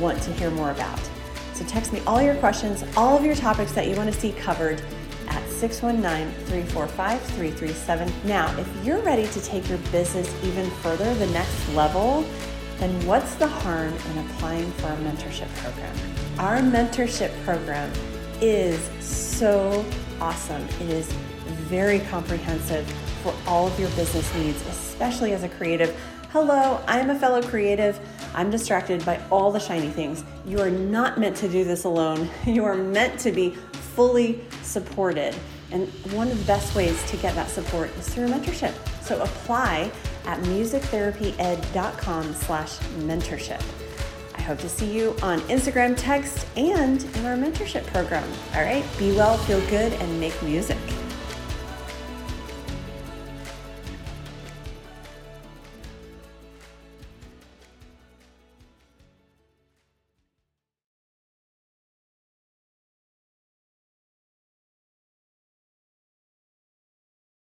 want 0.00 0.20
to 0.22 0.32
hear 0.32 0.50
more 0.50 0.70
about. 0.70 1.00
So 1.60 1.66
text 1.66 1.92
me 1.92 2.00
all 2.06 2.22
your 2.22 2.36
questions, 2.36 2.82
all 2.96 3.18
of 3.18 3.22
your 3.22 3.34
topics 3.34 3.72
that 3.72 3.86
you 3.86 3.94
want 3.94 4.10
to 4.10 4.18
see 4.18 4.32
covered 4.32 4.80
at 5.28 5.42
619-345-337. 5.44 8.24
Now, 8.24 8.50
if 8.58 8.66
you're 8.82 9.02
ready 9.02 9.26
to 9.26 9.42
take 9.42 9.68
your 9.68 9.76
business 9.92 10.34
even 10.42 10.70
further, 10.70 11.14
the 11.16 11.26
next 11.26 11.68
level, 11.74 12.24
then 12.78 13.06
what's 13.06 13.34
the 13.34 13.46
harm 13.46 13.92
in 13.92 14.18
applying 14.24 14.72
for 14.72 14.86
a 14.86 14.96
mentorship 14.96 15.54
program? 15.56 15.94
Our 16.38 16.60
mentorship 16.60 17.30
program 17.44 17.92
is 18.40 18.80
so 19.04 19.84
awesome. 20.18 20.66
It 20.80 20.88
is 20.88 21.12
very 21.68 22.00
comprehensive 22.00 22.90
for 23.22 23.34
all 23.46 23.66
of 23.66 23.78
your 23.78 23.90
business 23.90 24.34
needs, 24.34 24.66
especially 24.66 25.34
as 25.34 25.42
a 25.42 25.48
creative. 25.50 25.94
Hello, 26.30 26.82
I'm 26.86 27.10
a 27.10 27.18
fellow 27.18 27.42
creative. 27.42 28.00
I'm 28.34 28.50
distracted 28.50 29.04
by 29.04 29.20
all 29.30 29.50
the 29.50 29.58
shiny 29.58 29.88
things. 29.88 30.24
You 30.46 30.60
are 30.60 30.70
not 30.70 31.18
meant 31.18 31.36
to 31.38 31.48
do 31.48 31.64
this 31.64 31.84
alone. 31.84 32.28
You 32.46 32.64
are 32.64 32.76
meant 32.76 33.18
to 33.20 33.32
be 33.32 33.50
fully 33.94 34.40
supported. 34.62 35.34
And 35.72 35.88
one 36.12 36.28
of 36.30 36.38
the 36.38 36.44
best 36.44 36.74
ways 36.74 37.02
to 37.10 37.16
get 37.16 37.34
that 37.34 37.48
support 37.48 37.90
is 37.96 38.08
through 38.08 38.28
mentorship. 38.28 38.74
So 39.02 39.22
apply 39.22 39.90
at 40.26 40.38
musictherapyed.com 40.40 42.34
slash 42.34 42.78
mentorship. 42.78 43.62
I 44.34 44.42
hope 44.42 44.58
to 44.60 44.68
see 44.68 44.90
you 44.90 45.14
on 45.22 45.40
Instagram, 45.42 45.94
text, 45.96 46.46
and 46.56 47.02
in 47.02 47.26
our 47.26 47.36
mentorship 47.36 47.86
program. 47.86 48.28
All 48.54 48.62
right, 48.62 48.84
be 48.98 49.12
well, 49.14 49.36
feel 49.38 49.60
good, 49.68 49.92
and 49.92 50.18
make 50.18 50.42
music. 50.42 50.78